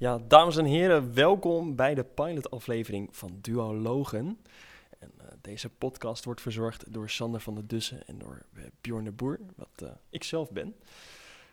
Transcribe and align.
Ja, 0.00 0.18
dames 0.28 0.56
en 0.56 0.64
heren, 0.64 1.14
welkom 1.14 1.76
bij 1.76 1.94
de 1.94 2.04
pilotaflevering 2.04 3.16
van 3.16 3.38
Duologen. 3.40 4.38
En, 4.98 5.12
uh, 5.20 5.26
deze 5.40 5.68
podcast 5.68 6.24
wordt 6.24 6.40
verzorgd 6.40 6.92
door 6.92 7.10
Sander 7.10 7.40
van 7.40 7.54
der 7.54 7.66
Dussen 7.66 8.06
en 8.06 8.18
door 8.18 8.42
uh, 8.52 8.64
Bjorn 8.80 9.04
de 9.04 9.12
Boer, 9.12 9.38
wat 9.56 9.82
uh, 9.82 9.88
ik 10.10 10.24
zelf 10.24 10.50
ben. 10.50 10.74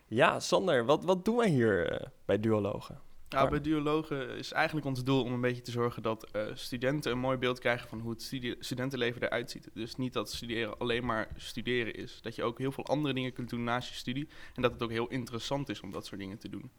Ja, 0.06 0.40
Sander, 0.40 0.86
wat, 0.86 1.04
wat 1.04 1.26
doen 1.26 1.36
wij 1.36 1.50
hier 1.50 2.08
bij 2.26 2.40
Duologen? 2.40 3.00
Nou, 3.30 3.50
bij 3.50 3.62
Duologen 3.62 4.30
is 4.30 4.52
eigenlijk 4.52 4.86
ons 4.86 5.04
doel 5.04 5.24
om 5.24 5.34
een 5.34 5.42
beetje 5.42 5.62
te 5.62 5.72
zorgen 5.72 6.04
dat 6.04 6.28
studenten 6.54 7.12
een 7.12 7.20
mooi 7.20 7.38
beeld 7.38 7.60
krijgen 7.60 7.90
van 7.90 8.00
hoe 8.00 8.12
het 8.12 8.56
studentenleven 8.60 9.22
eruit 9.22 9.52
ziet. 9.52 9.70
Dus 9.74 9.96
niet 9.96 10.14
dat 10.14 10.32
studeren 10.32 10.78
alleen 10.78 11.06
maar 11.06 11.28
studeren 11.36 11.94
is. 11.94 12.20
Dat 12.22 12.36
je 12.36 12.44
ook 12.44 12.58
heel 12.58 12.72
veel 12.72 12.86
andere 12.86 13.14
dingen 13.14 13.34
kunt 13.34 13.50
doen 13.50 13.64
naast 13.64 13.90
je 13.90 13.96
studie. 13.96 14.28
En 14.56 14.62
dat 14.62 14.72
het 14.72 14.84
ook 14.84 14.92
heel 14.92 15.08
interessant 15.08 15.70
is 15.70 15.82
om 15.82 15.92
dat 15.92 16.06
soort 16.06 16.20
dingen 16.20 16.38
te 16.38 16.50
doen 16.50 16.72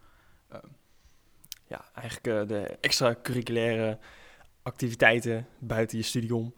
ja, 1.67 1.85
eigenlijk 1.95 2.27
uh, 2.27 2.49
de 2.49 2.77
extracurriculaire 2.81 3.99
activiteiten 4.63 5.47
buiten 5.59 5.99
je 5.99 6.05
studie 6.05 6.35
om. 6.35 6.55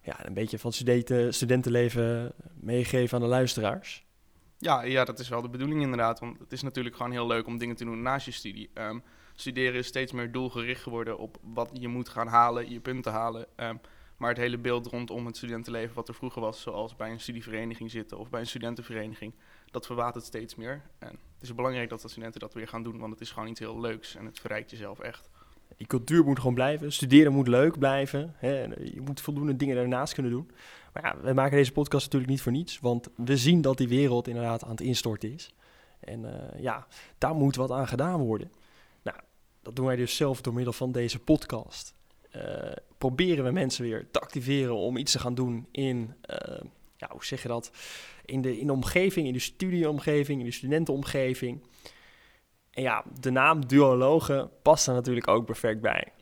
Ja, 0.00 0.26
een 0.26 0.34
beetje 0.34 0.58
van 0.58 0.72
studenten, 0.72 1.34
studentenleven 1.34 2.32
meegeven 2.60 3.16
aan 3.16 3.22
de 3.22 3.30
luisteraars. 3.30 4.06
Ja, 4.58 4.82
ja, 4.82 5.04
dat 5.04 5.18
is 5.18 5.28
wel 5.28 5.42
de 5.42 5.48
bedoeling 5.48 5.82
inderdaad. 5.82 6.20
Want 6.20 6.38
het 6.38 6.52
is 6.52 6.62
natuurlijk 6.62 6.96
gewoon 6.96 7.12
heel 7.12 7.26
leuk 7.26 7.46
om 7.46 7.58
dingen 7.58 7.76
te 7.76 7.84
doen 7.84 8.02
naast 8.02 8.26
je 8.26 8.32
studie. 8.32 8.70
Um, 8.74 9.02
studeren 9.34 9.78
is 9.78 9.86
steeds 9.86 10.12
meer 10.12 10.32
doelgericht 10.32 10.82
geworden 10.82 11.18
op 11.18 11.38
wat 11.42 11.70
je 11.72 11.88
moet 11.88 12.08
gaan 12.08 12.26
halen, 12.26 12.70
je 12.70 12.80
punten 12.80 13.12
halen. 13.12 13.46
Um, 13.56 13.80
maar 14.16 14.28
het 14.28 14.38
hele 14.38 14.58
beeld 14.58 14.86
rondom 14.86 15.26
het 15.26 15.36
studentenleven 15.36 15.94
wat 15.94 16.08
er 16.08 16.14
vroeger 16.14 16.40
was, 16.40 16.60
zoals 16.60 16.96
bij 16.96 17.10
een 17.10 17.20
studievereniging 17.20 17.90
zitten 17.90 18.18
of 18.18 18.30
bij 18.30 18.40
een 18.40 18.46
studentenvereniging, 18.46 19.34
dat 19.70 19.86
verwatert 19.86 20.24
steeds 20.24 20.54
meer. 20.54 20.82
En 20.98 21.08
het 21.08 21.42
is 21.42 21.54
belangrijk 21.54 21.88
dat 21.88 22.00
de 22.00 22.08
studenten 22.08 22.40
dat 22.40 22.54
weer 22.54 22.68
gaan 22.68 22.82
doen, 22.82 22.98
want 22.98 23.12
het 23.12 23.20
is 23.20 23.30
gewoon 23.30 23.48
iets 23.48 23.60
heel 23.60 23.80
leuks 23.80 24.16
en 24.16 24.24
het 24.24 24.40
verrijkt 24.40 24.70
jezelf 24.70 24.98
echt. 24.98 25.28
Die 25.76 25.86
cultuur 25.86 26.24
moet 26.24 26.38
gewoon 26.38 26.54
blijven. 26.54 26.92
Studeren 26.92 27.32
moet 27.32 27.48
leuk 27.48 27.78
blijven. 27.78 28.34
Hè. 28.36 28.62
Je 28.62 29.00
moet 29.00 29.20
voldoende 29.20 29.56
dingen 29.56 29.76
daarnaast 29.76 30.14
kunnen 30.14 30.32
doen. 30.32 30.50
Maar 30.92 31.04
ja, 31.04 31.20
we 31.20 31.32
maken 31.32 31.56
deze 31.56 31.72
podcast 31.72 32.04
natuurlijk 32.04 32.30
niet 32.30 32.42
voor 32.42 32.52
niets. 32.52 32.78
Want 32.80 33.08
we 33.16 33.36
zien 33.36 33.60
dat 33.60 33.76
die 33.76 33.88
wereld 33.88 34.28
inderdaad 34.28 34.64
aan 34.64 34.70
het 34.70 34.80
instorten 34.80 35.32
is. 35.32 35.54
En 36.00 36.24
uh, 36.24 36.60
ja, 36.60 36.86
daar 37.18 37.34
moet 37.34 37.56
wat 37.56 37.70
aan 37.70 37.88
gedaan 37.88 38.20
worden. 38.20 38.52
Nou, 39.02 39.16
dat 39.62 39.76
doen 39.76 39.86
wij 39.86 39.96
dus 39.96 40.16
zelf 40.16 40.40
door 40.40 40.54
middel 40.54 40.72
van 40.72 40.92
deze 40.92 41.18
podcast. 41.18 41.94
Uh, 42.36 42.72
proberen 42.98 43.44
we 43.44 43.50
mensen 43.50 43.84
weer 43.84 44.06
te 44.10 44.20
activeren 44.20 44.74
om 44.74 44.96
iets 44.96 45.12
te 45.12 45.18
gaan 45.18 45.34
doen 45.34 45.66
in, 45.70 46.14
ja, 46.96 47.08
hoe 47.10 47.24
zeg 47.24 47.42
je 47.42 47.48
dat? 47.48 47.70
In 48.28 48.42
de, 48.42 48.58
in 48.58 48.66
de 48.66 48.72
omgeving, 48.72 49.26
in 49.26 49.32
de 49.32 49.38
studieomgeving, 49.38 50.40
in 50.40 50.46
de 50.46 50.52
studentenomgeving. 50.52 51.62
En 52.70 52.82
ja, 52.82 53.04
de 53.20 53.30
naam 53.30 53.66
duologen 53.66 54.50
past 54.62 54.86
daar 54.86 54.94
natuurlijk 54.94 55.28
ook 55.28 55.44
perfect 55.44 55.80
bij. 55.80 56.12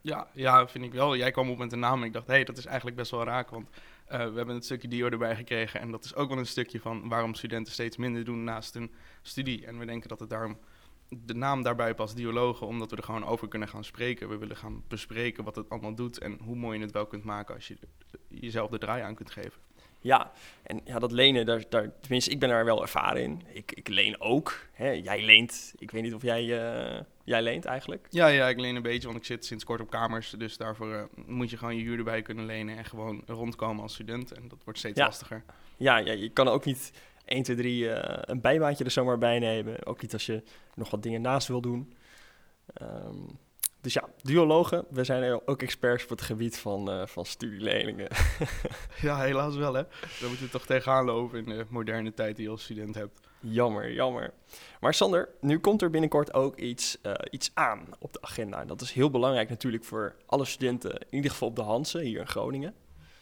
Ja, 0.00 0.28
ja, 0.32 0.68
vind 0.68 0.84
ik 0.84 0.92
wel. 0.92 1.16
Jij 1.16 1.30
kwam 1.30 1.50
op 1.50 1.58
met 1.58 1.70
de 1.70 1.76
naam 1.76 2.00
en 2.00 2.06
ik 2.06 2.12
dacht, 2.12 2.26
hé, 2.26 2.32
hey, 2.32 2.44
dat 2.44 2.56
is 2.56 2.66
eigenlijk 2.66 2.96
best 2.96 3.10
wel 3.10 3.24
raak, 3.24 3.50
want 3.50 3.68
uh, 3.68 3.76
we 4.08 4.16
hebben 4.16 4.54
het 4.54 4.64
stukje 4.64 4.88
Dio 4.88 5.08
erbij 5.08 5.36
gekregen. 5.36 5.80
En 5.80 5.90
dat 5.90 6.04
is 6.04 6.14
ook 6.14 6.28
wel 6.28 6.38
een 6.38 6.46
stukje 6.46 6.80
van 6.80 7.08
waarom 7.08 7.34
studenten 7.34 7.72
steeds 7.72 7.96
minder 7.96 8.24
doen 8.24 8.44
naast 8.44 8.74
hun 8.74 8.92
studie. 9.22 9.66
En 9.66 9.78
we 9.78 9.86
denken 9.86 10.08
dat 10.08 10.20
het 10.20 10.30
daarom 10.30 10.58
de 11.08 11.34
naam 11.34 11.62
daarbij 11.62 11.94
past, 11.94 12.16
Diologen, 12.16 12.66
omdat 12.66 12.90
we 12.90 12.96
er 12.96 13.02
gewoon 13.02 13.24
over 13.24 13.48
kunnen 13.48 13.68
gaan 13.68 13.84
spreken. 13.84 14.28
We 14.28 14.38
willen 14.38 14.56
gaan 14.56 14.82
bespreken 14.88 15.44
wat 15.44 15.56
het 15.56 15.68
allemaal 15.68 15.94
doet 15.94 16.18
en 16.18 16.38
hoe 16.42 16.56
mooi 16.56 16.78
je 16.78 16.84
het 16.84 16.92
wel 16.92 17.06
kunt 17.06 17.24
maken 17.24 17.54
als 17.54 17.68
je 17.68 17.76
jezelf 18.28 18.70
de 18.70 18.78
draai 18.78 19.02
aan 19.02 19.14
kunt 19.14 19.30
geven. 19.30 19.60
Ja, 20.04 20.32
en 20.62 20.80
ja, 20.84 20.98
dat 20.98 21.12
lenen, 21.12 21.46
daar, 21.46 21.64
daar, 21.68 21.90
tenminste, 22.00 22.30
ik 22.30 22.38
ben 22.38 22.48
daar 22.48 22.64
wel 22.64 22.82
ervaren 22.82 23.22
in. 23.22 23.42
Ik, 23.52 23.72
ik 23.72 23.88
leen 23.88 24.20
ook. 24.20 24.66
Hè? 24.72 24.90
Jij 24.90 25.22
leent. 25.22 25.74
Ik 25.78 25.90
weet 25.90 26.02
niet 26.02 26.14
of 26.14 26.22
jij, 26.22 26.44
uh, 26.44 27.00
jij 27.24 27.42
leent 27.42 27.64
eigenlijk. 27.64 28.06
Ja, 28.10 28.26
ja, 28.26 28.48
ik 28.48 28.60
leen 28.60 28.76
een 28.76 28.82
beetje, 28.82 29.06
want 29.06 29.18
ik 29.18 29.24
zit 29.24 29.44
sinds 29.44 29.64
kort 29.64 29.80
op 29.80 29.90
kamers. 29.90 30.30
Dus 30.30 30.56
daarvoor 30.56 30.88
uh, 30.88 31.02
moet 31.26 31.50
je 31.50 31.56
gewoon 31.56 31.76
je 31.76 31.82
huur 31.82 31.98
erbij 31.98 32.22
kunnen 32.22 32.46
lenen 32.46 32.76
en 32.76 32.84
gewoon 32.84 33.22
rondkomen 33.26 33.82
als 33.82 33.92
student. 33.92 34.32
En 34.32 34.48
dat 34.48 34.58
wordt 34.64 34.78
steeds 34.78 34.98
ja. 34.98 35.04
lastiger. 35.04 35.44
Ja, 35.76 35.96
ja, 35.96 36.12
je 36.12 36.28
kan 36.28 36.48
ook 36.48 36.64
niet 36.64 36.92
1, 37.24 37.42
2, 37.42 37.56
3 37.56 37.82
uh, 37.82 37.98
een 38.20 38.40
bijbaantje 38.40 38.84
er 38.84 38.90
zomaar 38.90 39.18
bij 39.18 39.38
nemen. 39.38 39.86
Ook 39.86 40.02
niet 40.02 40.12
als 40.12 40.26
je 40.26 40.42
nog 40.74 40.90
wat 40.90 41.02
dingen 41.02 41.20
naast 41.20 41.48
wil 41.48 41.60
doen. 41.60 41.94
Um, 42.82 43.38
dus 43.84 43.92
ja, 43.92 44.08
duologen, 44.22 44.84
we 44.90 45.04
zijn 45.04 45.40
ook 45.46 45.62
experts 45.62 46.02
op 46.02 46.08
het 46.08 46.22
gebied 46.22 46.58
van, 46.58 46.90
uh, 46.90 47.06
van 47.06 47.24
studieleningen. 47.24 48.08
ja, 49.00 49.20
helaas 49.20 49.56
wel 49.56 49.74
hè. 49.74 49.82
Dan 50.20 50.28
moet 50.28 50.38
je 50.38 50.48
toch 50.48 50.66
tegenaan 50.66 51.04
lopen 51.04 51.38
in 51.38 51.44
de 51.44 51.66
moderne 51.68 52.14
tijd 52.14 52.36
die 52.36 52.44
je 52.44 52.50
als 52.50 52.62
student 52.62 52.94
hebt. 52.94 53.20
Jammer, 53.40 53.92
jammer. 53.92 54.32
Maar 54.80 54.94
Sander, 54.94 55.28
nu 55.40 55.58
komt 55.58 55.82
er 55.82 55.90
binnenkort 55.90 56.34
ook 56.34 56.56
iets, 56.56 56.98
uh, 57.02 57.12
iets 57.30 57.50
aan 57.54 57.86
op 57.98 58.12
de 58.12 58.22
agenda. 58.22 58.60
En 58.60 58.66
dat 58.66 58.80
is 58.80 58.92
heel 58.92 59.10
belangrijk 59.10 59.48
natuurlijk 59.48 59.84
voor 59.84 60.14
alle 60.26 60.44
studenten, 60.44 60.92
in 60.92 61.16
ieder 61.16 61.30
geval 61.30 61.48
op 61.48 61.56
de 61.56 61.62
Hansen 61.62 62.00
hier 62.00 62.20
in 62.20 62.28
Groningen. 62.28 62.74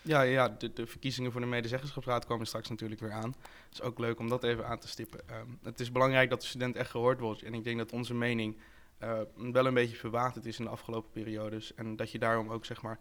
Ja, 0.02 0.22
ja 0.22 0.48
de, 0.48 0.72
de, 0.72 0.86
verkiezingen 0.86 1.32
voor 1.32 1.40
de 1.40 1.46
medezeggenschapsraad 1.46 2.26
komen 2.26 2.46
straks 2.46 2.68
natuurlijk 2.68 3.00
weer 3.00 3.12
aan. 3.12 3.34
Het 3.68 3.72
is 3.72 3.82
ook 3.82 3.98
leuk 3.98 4.18
om 4.18 4.28
dat 4.28 4.44
even 4.44 4.66
aan 4.66 4.78
te 4.78 4.88
stippen. 4.88 5.20
Um, 5.30 5.58
het 5.62 5.80
is 5.80 5.92
belangrijk 5.92 6.30
dat 6.30 6.40
de 6.40 6.46
student 6.46 6.76
echt 6.76 6.90
gehoord 6.90 7.20
wordt. 7.20 7.42
En 7.42 7.54
ik 7.54 7.64
denk 7.64 7.78
dat 7.78 7.92
onze 7.92 8.14
mening 8.14 8.56
uh, 9.02 9.20
wel 9.52 9.66
een 9.66 9.74
beetje 9.74 9.96
verwaterd 9.96 10.46
is 10.46 10.58
in 10.58 10.64
de 10.64 10.70
afgelopen 10.70 11.10
periodes. 11.10 11.74
En 11.74 11.96
dat 11.96 12.10
je 12.10 12.18
daarom 12.18 12.50
ook 12.50 12.64
zeg 12.64 12.82
maar 12.82 12.98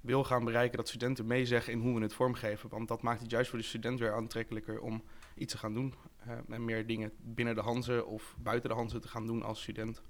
wil 0.00 0.24
gaan 0.24 0.44
bereiken 0.44 0.76
dat 0.76 0.88
studenten 0.88 1.26
meezeggen 1.26 1.72
in 1.72 1.80
hoe 1.80 1.94
we 1.94 2.02
het 2.02 2.14
vormgeven. 2.14 2.68
Want 2.68 2.88
dat 2.88 3.02
maakt 3.02 3.20
het 3.20 3.30
juist 3.30 3.50
voor 3.50 3.58
de 3.58 3.64
student 3.64 3.98
weer 3.98 4.12
aantrekkelijker 4.12 4.80
om 4.80 5.02
iets 5.36 5.52
te 5.52 5.58
gaan 5.58 5.74
doen. 5.74 5.94
Uh, 6.26 6.32
en 6.48 6.64
meer 6.64 6.86
dingen 6.86 7.12
binnen 7.20 7.54
de 7.54 7.60
Hanze 7.60 8.04
of 8.04 8.36
buiten 8.38 8.68
de 8.68 8.76
Hanze 8.76 8.98
te 8.98 9.08
gaan 9.08 9.26
doen 9.26 9.42
als 9.42 9.62
student. 9.62 10.02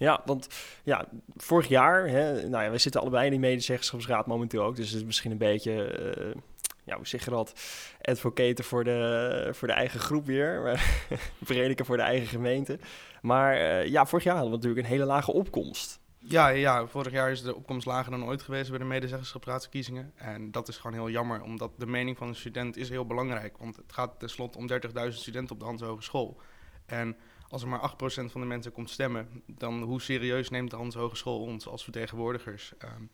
Ja, 0.00 0.22
want 0.24 0.48
ja, 0.84 1.08
vorig 1.36 1.68
jaar, 1.68 2.08
hè, 2.08 2.48
nou 2.48 2.64
ja, 2.64 2.70
we 2.70 2.78
zitten 2.78 3.00
allebei 3.00 3.24
in 3.24 3.30
die 3.30 3.40
medezeggenschapsraad 3.40 4.26
momenteel 4.26 4.62
ook, 4.62 4.76
dus 4.76 4.90
het 4.90 5.00
is 5.00 5.06
misschien 5.06 5.30
een 5.30 5.38
beetje, 5.38 6.14
uh, 6.18 6.42
ja, 6.90 6.96
hoe 6.96 7.06
zeg 7.06 7.24
dat, 7.24 7.52
advocaten 8.00 8.64
voor 8.64 8.84
de, 8.84 9.48
voor 9.52 9.68
de 9.68 9.74
eigen 9.74 10.00
groep 10.00 10.26
weer, 10.26 10.80
prediken 11.38 11.84
voor 11.84 11.96
de 11.96 12.02
eigen 12.02 12.28
gemeente. 12.28 12.78
Maar 13.22 13.56
uh, 13.56 13.86
ja, 13.86 14.06
vorig 14.06 14.24
jaar 14.24 14.34
hadden 14.34 14.52
we 14.52 14.56
natuurlijk 14.56 14.86
een 14.86 14.92
hele 14.92 15.04
lage 15.04 15.32
opkomst. 15.32 16.00
Ja, 16.18 16.48
ja, 16.48 16.86
vorig 16.86 17.12
jaar 17.12 17.30
is 17.30 17.42
de 17.42 17.56
opkomst 17.56 17.86
lager 17.86 18.10
dan 18.10 18.24
ooit 18.24 18.42
geweest 18.42 18.70
bij 18.70 18.78
de 18.78 18.84
medezeggenschapsraadsverkiezingen. 18.84 20.12
En 20.16 20.50
dat 20.50 20.68
is 20.68 20.76
gewoon 20.76 20.96
heel 20.96 21.10
jammer, 21.10 21.42
omdat 21.42 21.70
de 21.76 21.86
mening 21.86 22.16
van 22.16 22.28
een 22.28 22.34
student 22.34 22.76
is 22.76 22.88
heel 22.88 23.06
belangrijk. 23.06 23.56
Want 23.58 23.76
het 23.76 23.92
gaat 23.92 24.18
tenslotte 24.18 24.58
om 24.58 24.70
30.000 24.70 25.08
studenten 25.08 25.54
op 25.54 25.60
de 25.60 25.66
Hans 25.66 25.82
Hogeschool. 25.82 26.40
En 26.86 27.16
als 27.48 27.62
er 27.62 27.68
maar 27.68 27.90
8% 27.90 27.94
van 28.04 28.40
de 28.40 28.46
mensen 28.46 28.72
komt 28.72 28.90
stemmen, 28.90 29.42
dan 29.46 29.82
hoe 29.82 30.00
serieus 30.00 30.50
neemt 30.50 30.70
de 30.70 30.76
Hans 30.76 30.94
Hogeschool 30.94 31.40
ons 31.40 31.66
als 31.66 31.82
vertegenwoordigers? 31.82 32.72
Um, 32.84 33.10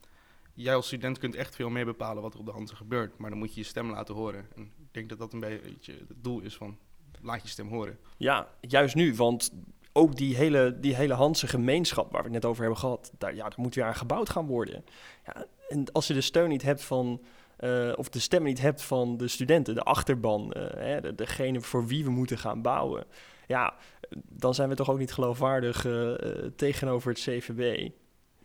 jij 0.57 0.75
als 0.75 0.87
student 0.87 1.19
kunt 1.19 1.35
echt 1.35 1.55
veel 1.55 1.71
meer 1.71 1.85
bepalen 1.85 2.23
wat 2.23 2.35
er 2.35 2.41
op 2.41 2.47
de 2.47 2.53
Hanse 2.53 2.77
gebeurt, 2.77 3.19
maar 3.19 3.31
dan 3.31 3.39
moet 3.39 3.55
je 3.55 3.61
je 3.61 3.67
stem 3.67 3.91
laten 3.91 4.15
horen. 4.15 4.47
En 4.55 4.63
ik 4.63 4.89
denk 4.91 5.09
dat 5.09 5.19
dat 5.19 5.33
een 5.33 5.41
beetje 5.41 5.93
het 5.93 6.23
doel 6.25 6.41
is 6.41 6.57
van 6.57 6.79
laat 7.21 7.43
je 7.43 7.49
stem 7.49 7.69
horen. 7.69 7.99
Ja, 8.17 8.49
juist 8.61 8.95
nu, 8.95 9.15
want 9.15 9.53
ook 9.93 10.17
die 10.17 10.37
hele, 10.37 10.81
die 10.81 10.95
hele 10.95 11.15
Hanse 11.15 11.47
gemeenschap 11.47 12.13
waar 12.13 12.21
we 12.23 12.27
het 12.27 12.43
net 12.43 12.45
over 12.45 12.63
hebben 12.63 12.81
gehad, 12.81 13.13
daar, 13.19 13.35
ja, 13.35 13.43
daar 13.43 13.61
moet 13.61 13.75
weer 13.75 13.85
aan 13.85 13.95
gebouwd 13.95 14.31
gaan 14.31 14.47
worden. 14.47 14.85
Ja, 15.25 15.47
en 15.69 15.93
als 15.93 16.07
je 16.07 16.15
de 16.15 16.21
steun 16.21 16.49
niet 16.49 16.63
hebt 16.63 16.85
van, 16.85 17.23
uh, 17.61 17.93
of 17.97 18.09
de 18.09 18.19
stem 18.19 18.43
niet 18.43 18.61
hebt 18.61 18.83
van 18.83 19.17
de 19.17 19.29
studenten, 19.29 19.75
de 19.75 19.83
achterban, 19.83 20.53
uh, 20.57 20.67
hè, 20.71 21.01
de, 21.01 21.15
degene 21.15 21.61
voor 21.61 21.87
wie 21.87 22.05
we 22.05 22.11
moeten 22.11 22.39
gaan 22.39 22.63
bouwen, 22.63 23.05
ja, 23.47 23.75
dan 24.29 24.55
zijn 24.55 24.69
we 24.69 24.75
toch 24.75 24.91
ook 24.91 24.99
niet 24.99 25.13
geloofwaardig 25.13 25.85
uh, 25.85 26.15
tegenover 26.57 27.11
het 27.11 27.21
CVB. 27.21 27.91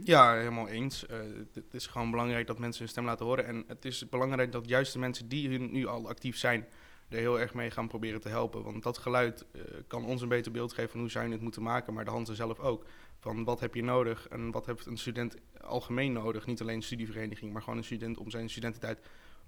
Ja, 0.03 0.35
helemaal 0.35 0.67
eens. 0.67 1.05
Uh, 1.11 1.17
het 1.53 1.73
is 1.73 1.87
gewoon 1.87 2.11
belangrijk 2.11 2.47
dat 2.47 2.59
mensen 2.59 2.81
hun 2.81 2.89
stem 2.89 3.05
laten 3.05 3.25
horen. 3.25 3.45
En 3.45 3.63
het 3.67 3.85
is 3.85 4.09
belangrijk 4.09 4.51
dat 4.51 4.67
juist 4.67 4.93
de 4.93 4.99
mensen 4.99 5.27
die 5.27 5.59
nu 5.59 5.85
al 5.85 6.07
actief 6.07 6.37
zijn, 6.37 6.65
er 7.09 7.17
heel 7.17 7.39
erg 7.39 7.53
mee 7.53 7.71
gaan 7.71 7.87
proberen 7.87 8.21
te 8.21 8.29
helpen. 8.29 8.63
Want 8.63 8.83
dat 8.83 8.97
geluid 8.97 9.45
uh, 9.51 9.61
kan 9.87 10.05
ons 10.05 10.21
een 10.21 10.27
beter 10.27 10.51
beeld 10.51 10.73
geven 10.73 10.91
van 10.91 10.99
hoe 10.99 11.09
zij 11.09 11.29
het 11.29 11.41
moeten 11.41 11.61
maken, 11.61 11.93
maar 11.93 12.05
de 12.05 12.11
handen 12.11 12.35
zelf 12.35 12.59
ook. 12.59 12.85
Van 13.19 13.43
wat 13.43 13.59
heb 13.59 13.75
je 13.75 13.83
nodig 13.83 14.27
en 14.27 14.51
wat 14.51 14.65
heeft 14.65 14.85
een 14.85 14.97
student 14.97 15.35
algemeen 15.61 16.13
nodig? 16.13 16.45
Niet 16.45 16.61
alleen 16.61 16.75
een 16.75 16.83
studievereniging, 16.83 17.53
maar 17.53 17.61
gewoon 17.61 17.77
een 17.77 17.83
student 17.83 18.17
om 18.17 18.29
zijn 18.29 18.49
studententijd 18.49 18.99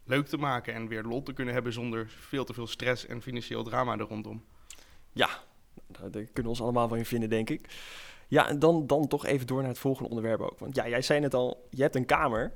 leuk 0.04 0.28
te 0.28 0.38
maken 0.38 0.74
en 0.74 0.88
weer 0.88 1.04
lol 1.04 1.24
te 1.24 1.34
kunnen 1.34 1.54
hebben 1.54 1.74
zonder 1.74 2.10
veel 2.10 2.46
te 2.46 2.54
veel 2.54 2.68
stress 2.68 3.06
en 3.06 3.22
financieel 3.22 3.64
drama 3.64 3.98
er 3.98 4.08
rondom. 4.08 4.44
Ja, 5.12 5.30
daar 5.88 6.10
kunnen 6.10 6.44
we 6.44 6.50
ons 6.50 6.62
allemaal 6.62 6.88
van 6.88 6.98
in 6.98 7.06
vinden, 7.06 7.30
denk 7.30 7.50
ik. 7.50 7.70
Ja, 8.34 8.50
en 8.50 8.60
dan, 8.60 8.88
dan 8.88 9.08
toch 9.08 9.26
even 9.26 9.48
door 9.48 9.60
naar 9.60 9.70
het 9.70 9.80
volgende 9.80 10.10
onderwerp 10.10 10.42
ook. 10.42 10.60
Want 10.60 10.76
ja, 10.76 10.88
jij 10.88 11.02
zei 11.02 11.20
net 11.20 11.34
al, 11.34 11.68
je 11.70 11.82
hebt 11.82 11.96
een 11.96 12.06
kamer. 12.06 12.52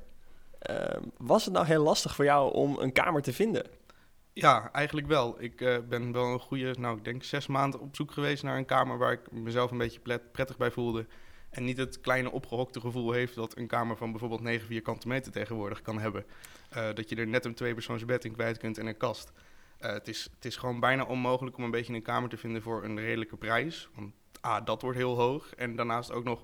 Uh, 0.70 0.86
was 1.16 1.44
het 1.44 1.54
nou 1.54 1.66
heel 1.66 1.82
lastig 1.82 2.14
voor 2.14 2.24
jou 2.24 2.52
om 2.52 2.78
een 2.78 2.92
kamer 2.92 3.22
te 3.22 3.32
vinden? 3.32 3.66
Ja, 4.32 4.72
eigenlijk 4.72 5.06
wel. 5.06 5.42
Ik 5.42 5.60
uh, 5.60 5.78
ben 5.88 6.12
wel 6.12 6.32
een 6.32 6.40
goede, 6.40 6.74
nou 6.78 6.96
ik 6.96 7.04
denk 7.04 7.22
zes 7.22 7.46
maanden 7.46 7.80
op 7.80 7.96
zoek 7.96 8.12
geweest 8.12 8.42
naar 8.42 8.56
een 8.56 8.64
kamer 8.64 8.98
waar 8.98 9.12
ik 9.12 9.32
mezelf 9.32 9.70
een 9.70 9.78
beetje 9.78 10.20
prettig 10.32 10.56
bij 10.56 10.70
voelde. 10.70 11.06
En 11.50 11.64
niet 11.64 11.76
het 11.76 12.00
kleine 12.00 12.30
opgehokte 12.30 12.80
gevoel 12.80 13.12
heeft 13.12 13.34
dat 13.34 13.56
een 13.56 13.66
kamer 13.66 13.96
van 13.96 14.10
bijvoorbeeld 14.10 14.40
9 14.40 14.66
vierkante 14.66 15.08
meter 15.08 15.32
tegenwoordig 15.32 15.82
kan 15.82 15.98
hebben. 15.98 16.24
Uh, 16.76 16.94
dat 16.94 17.08
je 17.08 17.16
er 17.16 17.26
net 17.26 17.44
een 17.44 17.54
tweepersoonsbed 17.54 18.24
in 18.24 18.32
kwijt 18.32 18.58
kunt 18.58 18.78
en 18.78 18.86
een 18.86 18.96
kast. 18.96 19.32
Uh, 19.80 19.92
het, 19.92 20.08
is, 20.08 20.28
het 20.34 20.44
is 20.44 20.56
gewoon 20.56 20.80
bijna 20.80 21.04
onmogelijk 21.04 21.56
om 21.56 21.64
een 21.64 21.70
beetje 21.70 21.94
een 21.94 22.02
kamer 22.02 22.28
te 22.28 22.36
vinden 22.36 22.62
voor 22.62 22.84
een 22.84 23.00
redelijke 23.00 23.36
prijs. 23.36 23.88
Want 23.94 24.12
A, 24.46 24.60
dat 24.60 24.82
wordt 24.82 24.96
heel 24.96 25.16
hoog. 25.16 25.54
En 25.54 25.76
daarnaast 25.76 26.12
ook 26.12 26.24
nog 26.24 26.42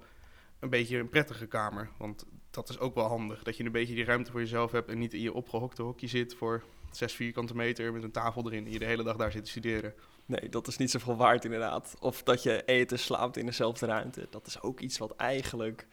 een 0.59 0.71
beetje 0.71 0.99
een 0.99 1.09
prettige 1.09 1.47
kamer. 1.47 1.91
Want 1.99 2.25
dat 2.51 2.69
is 2.69 2.79
ook 2.79 2.95
wel 2.95 3.07
handig. 3.07 3.43
Dat 3.43 3.57
je 3.57 3.65
een 3.65 3.73
beetje 3.73 3.95
die 3.95 4.05
ruimte 4.05 4.31
voor 4.31 4.41
jezelf 4.41 4.73
hebt 4.73 4.89
en 4.89 4.99
niet 4.99 5.15
in 5.15 5.21
je 5.21 5.33
opgehokte 5.33 5.83
hokje 5.83 6.07
zit 6.07 6.35
voor 6.35 6.63
zes 6.91 7.13
vierkante 7.13 7.57
meter 7.57 7.93
met 7.93 8.03
een 8.03 8.11
tafel 8.11 8.47
erin 8.47 8.67
en 8.67 8.73
je 8.73 8.79
de 8.79 8.85
hele 8.85 9.03
dag 9.03 9.17
daar 9.17 9.33
zit 9.33 9.45
te 9.45 9.51
studeren. 9.51 9.95
Nee, 10.27 10.49
dat 10.49 10.67
is 10.67 10.77
niet 10.77 10.91
zoveel 10.91 11.17
waard 11.17 11.45
inderdaad. 11.45 11.97
Of 12.01 12.23
dat 12.23 12.43
je 12.43 12.63
eet 12.67 12.93
en 12.93 12.99
slaapt 12.99 13.37
in 13.37 13.47
dezelfde 13.47 13.87
ruimte. 13.87 14.27
Dat 14.31 14.47
is 14.47 14.63
ook 14.63 14.81
iets 14.81 14.99
wat 14.99 15.17
eigenlijk, 15.17 15.87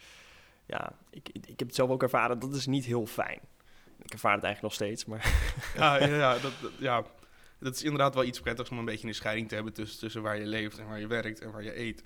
ja, 0.66 0.94
ik, 1.10 1.30
ik 1.30 1.60
heb 1.60 1.68
het 1.68 1.76
zelf 1.76 1.90
ook 1.90 2.04
ervaren, 2.04 2.40
dat 2.40 2.54
is 2.54 2.66
niet 2.66 2.86
heel 2.86 3.06
fijn. 3.06 3.40
Ik 4.02 4.14
ervaar 4.14 4.36
het 4.36 4.44
eigenlijk 4.44 4.62
nog 4.62 4.74
steeds, 4.74 5.06
maar... 5.06 5.34
Ja, 5.76 5.96
ja, 6.06 6.16
ja, 6.16 6.38
dat, 6.38 6.54
ja, 6.80 7.04
dat 7.62 7.76
is 7.76 7.84
inderdaad 7.84 8.14
wel 8.14 8.24
iets 8.24 8.40
prettigs 8.40 8.70
om 8.70 8.78
een 8.78 8.86
beetje 8.86 9.08
een 9.08 9.14
scheiding 9.14 9.48
te 9.48 9.56
hebben 9.56 9.74
tussen, 9.74 10.00
tussen 10.00 10.22
waar 10.22 10.40
je 10.40 10.46
leeft 10.46 10.78
en 10.78 10.88
waar 10.88 11.00
je 11.00 11.08
werkt 11.08 11.42
en 11.42 11.52
waar 11.52 11.64
je 11.64 11.80
eet. 11.80 12.04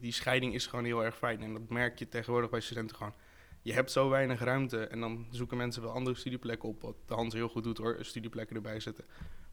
Die 0.00 0.12
scheiding 0.12 0.54
is 0.54 0.66
gewoon 0.66 0.84
heel 0.84 1.04
erg 1.04 1.16
fijn 1.16 1.42
en 1.42 1.52
dat 1.52 1.68
merk 1.68 1.98
je 1.98 2.08
tegenwoordig 2.08 2.50
bij 2.50 2.60
studenten 2.60 2.96
gewoon. 2.96 3.14
Je 3.62 3.72
hebt 3.72 3.90
zo 3.90 4.08
weinig 4.08 4.40
ruimte 4.40 4.86
en 4.86 5.00
dan 5.00 5.26
zoeken 5.30 5.56
mensen 5.56 5.82
wel 5.82 5.92
andere 5.92 6.16
studieplekken 6.16 6.68
op, 6.68 6.82
wat 6.82 6.96
de 7.06 7.14
Hans 7.14 7.34
heel 7.34 7.48
goed 7.48 7.64
doet 7.64 7.78
hoor, 7.78 7.96
studieplekken 8.00 8.56
erbij 8.56 8.80
zetten. 8.80 9.04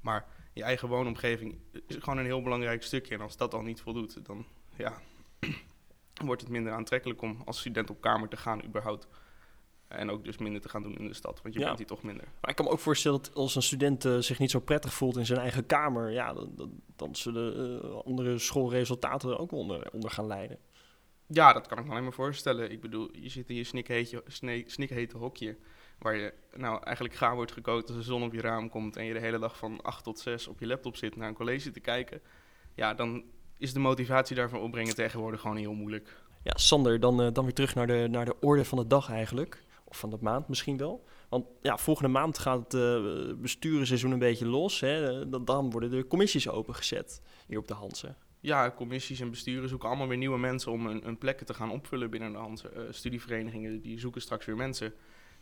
Maar 0.02 0.26
je 0.54 0.64
eigen 0.64 0.88
woonomgeving 0.88 1.58
is 1.88 1.96
gewoon 2.00 2.18
een 2.18 2.26
heel 2.26 2.42
belangrijk 2.42 2.84
stukje 2.84 3.16
en 3.16 3.22
als 3.22 3.38
dat 3.38 3.54
al 3.54 3.62
niet 3.62 3.82
voldoet, 3.82 4.26
dan 4.26 4.46
ja, 4.76 5.02
wordt 6.26 6.42
het 6.42 6.50
minder 6.50 6.74
aantrekkelijk 6.74 7.22
om 7.22 7.42
als 7.46 7.60
student 7.60 7.90
op 7.90 8.02
kamer 8.02 8.30
te 8.30 8.38
gaan 8.38 8.64
überhaupt. 8.64 9.08
En 9.94 10.10
ook 10.10 10.24
dus 10.24 10.38
minder 10.38 10.62
te 10.62 10.70
gaan 10.70 10.84
doen 10.84 10.98
in 10.98 11.08
de 11.08 11.14
stad, 11.14 11.42
want 11.42 11.54
je 11.54 11.60
ja. 11.60 11.66
bent 11.66 11.78
hier 11.78 11.88
toch 11.88 12.04
minder. 12.04 12.26
Maar 12.42 12.50
ik 12.50 12.56
kan 12.56 12.66
me 12.66 12.72
ook 12.72 12.80
voorstellen 12.80 13.22
dat 13.22 13.34
als 13.34 13.56
een 13.56 13.64
student 13.64 14.06
uh, 14.06 14.18
zich 14.18 14.40
niet 14.40 14.52
zo 14.52 14.60
prettig 14.60 14.94
voelt 14.94 15.18
in 15.18 15.26
zijn 15.26 15.40
eigen 15.40 15.66
kamer, 15.66 16.12
ja, 16.12 16.34
dan, 16.34 16.52
dan, 16.56 16.82
dan 16.96 17.16
zullen 17.16 17.82
uh, 17.84 18.00
andere 18.06 18.38
schoolresultaten 18.38 19.40
ook 19.40 19.52
onder, 19.52 19.92
onder 19.92 20.12
gaan 20.12 20.28
lijden. 20.28 20.58
Ja, 21.28 21.54
dat 21.54 21.68
kan 21.68 21.78
ik 21.78 21.84
me 21.84 21.92
alleen 21.92 22.04
maar 22.04 22.14
voorstellen. 22.14 22.72
Ik 22.72 22.82
bedoel, 22.82 23.10
je 23.12 23.30
zit 23.30 23.50
in 23.50 23.56
je 23.56 23.64
snikhete 24.66 25.18
hokje, 25.18 25.58
waar 26.00 26.16
je 26.16 26.34
nou 26.56 26.84
eigenlijk 26.84 27.16
gaar 27.16 27.36
wordt 27.36 27.52
gekookt 27.52 27.88
als 27.88 27.98
de 27.98 28.04
zon 28.04 28.24
op 28.24 28.34
je 28.34 28.42
raam 28.42 28.70
komt 28.70 28.96
en 28.96 29.06
je 29.06 29.14
de 29.14 29.20
hele 29.20 29.40
dag 29.40 29.58
van 29.58 29.82
8 29.82 30.04
tot 30.04 30.20
6 30.20 30.48
op 30.48 30.60
je 30.60 30.68
laptop 30.68 30.96
zit 30.96 31.16
naar 31.16 31.28
een 31.28 31.34
college 31.34 31.72
te 31.72 31.80
kijken. 31.80 32.22
Ja, 32.76 32.94
dan 32.94 33.24
is 33.58 33.74
de 33.74 33.80
motivatie 33.80 34.36
daarvan 34.36 34.60
opbrengen 34.60 34.96
tegenwoordig 34.96 35.42
gewoon 35.42 35.58
heel 35.58 35.74
moeilijk. 35.74 36.22
Ja, 36.44 36.54
Sander, 36.56 37.00
dan, 37.00 37.22
uh, 37.22 37.28
dan 37.34 37.44
weer 37.44 37.54
terug 37.54 37.76
naar 37.76 37.88
de, 37.88 38.08
naar 38.10 38.26
de 38.26 38.40
orde 38.40 38.66
van 38.66 38.78
de 38.78 38.88
dag 38.88 39.10
eigenlijk 39.10 39.63
van 39.96 40.10
de 40.10 40.18
maand 40.22 40.48
misschien 40.48 40.78
wel. 40.78 41.04
Want 41.30 41.46
ja, 41.62 41.78
volgende 41.78 42.10
maand 42.10 42.38
gaat 42.38 42.64
het 42.64 42.74
uh, 42.74 43.34
bestuursseizoen 43.36 44.12
een 44.12 44.20
beetje 44.20 44.48
los. 44.48 44.80
Hè. 44.80 45.30
Dan 45.30 45.70
worden 45.70 45.90
de 45.90 46.08
commissies 46.08 46.50
opengezet 46.50 47.22
hier 47.48 47.58
op 47.58 47.68
de 47.68 47.74
Hansen. 47.74 48.18
Ja, 48.40 48.72
commissies 48.72 49.20
en 49.20 49.30
besturen 49.30 49.70
zoeken 49.70 49.88
allemaal 49.88 50.08
weer 50.08 50.18
nieuwe 50.18 50.38
mensen 50.38 50.72
om 50.72 50.86
een, 50.86 51.08
een 51.08 51.18
plekken 51.18 51.46
te 51.46 51.54
gaan 51.54 51.72
opvullen 51.72 52.10
binnen 52.10 52.32
de 52.32 52.38
Hansen. 52.38 52.72
Uh, 52.78 52.84
studieverenigingen 52.90 53.82
die 53.82 54.00
zoeken 54.00 54.22
straks 54.22 54.46
weer 54.46 54.56
mensen. 54.56 54.94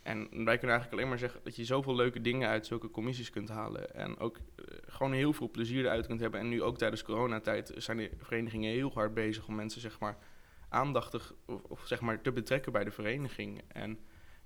En 0.02 0.18
wij 0.18 0.58
kunnen 0.58 0.76
eigenlijk 0.76 0.92
alleen 0.92 1.08
maar 1.08 1.18
zeggen 1.18 1.40
dat 1.44 1.56
je 1.56 1.64
zoveel 1.64 1.94
leuke 1.94 2.20
dingen 2.20 2.48
uit 2.48 2.66
zulke 2.66 2.90
commissies 2.90 3.30
kunt 3.30 3.48
halen. 3.48 3.94
En 3.94 4.18
ook 4.18 4.38
gewoon 4.86 5.12
heel 5.12 5.32
veel 5.32 5.50
plezier 5.50 5.84
eruit 5.84 6.06
kunt 6.06 6.20
hebben. 6.20 6.40
En 6.40 6.48
nu 6.48 6.62
ook 6.62 6.78
tijdens 6.78 7.02
coronatijd 7.02 7.72
zijn 7.76 7.96
de 7.96 8.10
verenigingen 8.18 8.72
heel 8.72 8.90
hard 8.94 9.14
bezig 9.14 9.48
om 9.48 9.54
mensen 9.54 9.80
zeg 9.80 9.98
maar 9.98 10.18
aandachtig 10.68 11.34
of, 11.46 11.62
of 11.62 11.82
zeg 11.86 12.00
maar 12.00 12.20
te 12.20 12.32
betrekken 12.32 12.72
bij 12.72 12.84
de 12.84 12.90
vereniging. 12.90 13.62
En 13.68 13.98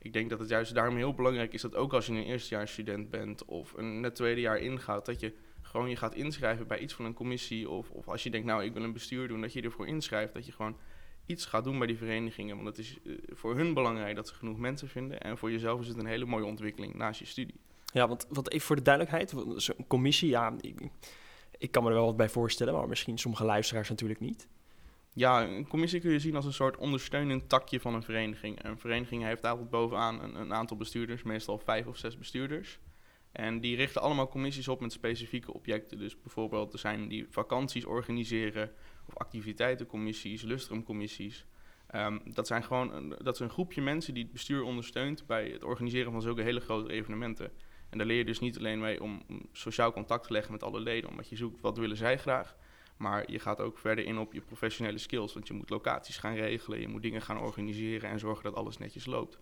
ik 0.07 0.13
denk 0.13 0.31
dat 0.31 0.39
het 0.39 0.49
juist 0.49 0.75
daarom 0.75 0.97
heel 0.97 1.15
belangrijk 1.15 1.53
is 1.53 1.63
dat 1.63 1.75
ook 1.75 1.93
als 1.93 2.07
je 2.07 2.13
een 2.13 2.25
eerstejaarsstudent 2.25 3.11
bent 3.11 3.45
of 3.45 3.73
een 3.77 4.01
net 4.01 4.15
tweede 4.15 4.41
jaar 4.41 4.59
ingaat, 4.59 5.07
dat 5.07 5.21
je 5.21 5.33
gewoon 5.63 5.89
je 5.89 5.97
gaat 5.97 6.15
inschrijven 6.15 6.67
bij 6.67 6.79
iets 6.79 6.95
van 6.95 7.05
een 7.05 7.15
commissie. 7.15 7.71
Of, 7.71 7.91
of 7.91 8.09
als 8.09 8.23
je 8.23 8.31
denkt, 8.31 8.47
nou 8.47 8.65
ik 8.65 8.73
wil 8.73 8.83
een 8.83 8.93
bestuur 8.93 9.29
doen, 9.29 9.41
dat 9.41 9.53
je 9.53 9.63
ervoor 9.63 9.87
inschrijft. 9.87 10.35
Dat 10.35 10.47
je 10.47 10.53
gewoon 10.53 10.77
iets 11.27 11.47
gaat 11.47 11.65
doen 11.65 11.79
bij 11.79 11.87
die 11.87 11.97
verenigingen. 11.97 12.57
Want 12.57 12.69
het 12.69 12.79
is 12.79 12.99
uh, 13.03 13.19
voor 13.29 13.57
hun 13.57 13.75
belangrijk 13.75 14.17
dat 14.17 14.29
ze 14.29 14.35
genoeg 14.35 14.59
mensen 14.59 14.89
vinden. 14.89 15.21
En 15.21 15.39
voor 15.39 15.51
jezelf 15.51 15.81
is 15.81 15.89
het 15.89 15.99
een 15.99 16.07
hele 16.07 16.25
mooie 16.25 16.45
ontwikkeling 16.45 16.95
naast 16.95 17.19
je 17.19 17.27
studie. 17.27 17.61
Ja, 17.93 18.09
want 18.09 18.27
wat 18.29 18.51
even 18.51 18.67
voor 18.67 18.77
de 18.77 18.83
duidelijkheid, 18.83 19.33
een 19.33 19.87
commissie, 19.87 20.29
ja, 20.29 20.55
ik, 20.61 20.89
ik 21.59 21.71
kan 21.71 21.83
me 21.83 21.89
er 21.89 21.95
wel 21.95 22.05
wat 22.05 22.17
bij 22.17 22.29
voorstellen, 22.29 22.75
maar 22.75 22.89
misschien 22.89 23.19
sommige 23.19 23.45
luisteraars 23.45 23.89
natuurlijk 23.89 24.21
niet. 24.21 24.49
Ja, 25.17 25.43
een 25.43 25.67
commissie 25.67 26.01
kun 26.01 26.11
je 26.11 26.19
zien 26.19 26.37
als 26.37 26.45
een 26.45 26.53
soort 26.53 26.77
ondersteunend 26.77 27.49
takje 27.49 27.81
van 27.81 27.95
een 27.95 28.03
vereniging. 28.03 28.65
Een 28.65 28.79
vereniging 28.79 29.23
heeft 29.23 29.45
altijd 29.45 29.71
bovenaan 29.71 30.23
een, 30.23 30.35
een, 30.35 30.55
aantal 30.55 30.77
bestuurders, 30.77 31.23
meestal 31.23 31.59
vijf 31.59 31.87
of 31.87 31.97
zes 31.97 32.19
bestuurders. 32.19 32.79
En 33.33 33.61
die 33.61 33.77
richten 33.77 34.03
allemaal 34.03 34.29
commissies 34.29 34.69
op 34.69 34.81
met 34.81 34.93
specifieke 34.93 35.53
objecten. 35.53 35.99
Dus 35.99 36.21
bijvoorbeeld 36.21 36.73
er 36.73 36.79
zijn 36.79 37.09
die 37.09 37.27
vakanties 37.31 37.85
organiseren, 37.85 38.73
of 39.07 39.17
activiteitencommissies, 39.17 40.43
lustrumcommissies. 40.43 41.47
Um, 41.95 42.21
dat 42.25 42.47
zijn 42.47 42.65
gewoon 42.65 43.17
dat 43.23 43.35
is 43.35 43.41
een 43.41 43.51
groepje 43.51 43.83
mensen 43.83 44.15
die 44.15 44.23
het 44.23 44.33
bestuur 44.33 44.63
ondersteunt 44.63 45.27
bij 45.27 45.49
het 45.49 45.65
organiseren 45.65 46.13
van 46.13 46.23
zulke 46.23 46.43
hele 46.43 46.61
grote 46.61 46.93
evenementen. 46.93 47.53
En 47.91 47.99
daar 47.99 48.07
leer 48.07 48.19
je 48.19 48.25
dus 48.25 48.41
niet 48.41 48.59
alleen 48.59 48.81
mee 48.81 49.03
om, 49.03 49.23
sociaal 49.53 49.93
contact 49.93 50.27
te 50.27 50.33
leggen 50.33 50.53
met 50.53 50.63
alle 50.63 50.81
leden, 50.81 51.11
omdat 51.11 51.29
je 51.29 51.37
zoekt 51.37 51.61
wat 51.61 51.79
willen 51.79 51.97
zij 51.97 52.19
graag. 52.19 52.57
Maar 52.97 53.31
je 53.31 53.39
gaat 53.39 53.61
ook 53.61 53.79
verder 53.79 54.05
in 54.05 54.19
op 54.19 54.33
je 54.33 54.41
professionele 54.41 54.99
skills. 54.99 55.33
Want 55.33 55.47
je 55.47 55.55
moet 55.55 55.71
locaties 55.71 56.17
gaan 56.17 56.35
regelen, 56.35 56.81
je 56.81 56.89
moet 56.89 57.03
dingen 57.03 57.23
gaan 57.23 57.39
organiseren 57.39 58.11
en 58.11 58.19
zorgen 58.19 58.45
dat 58.45 58.55
alles 58.55 58.79
netjes 58.79 59.07
loopt. 59.07 59.39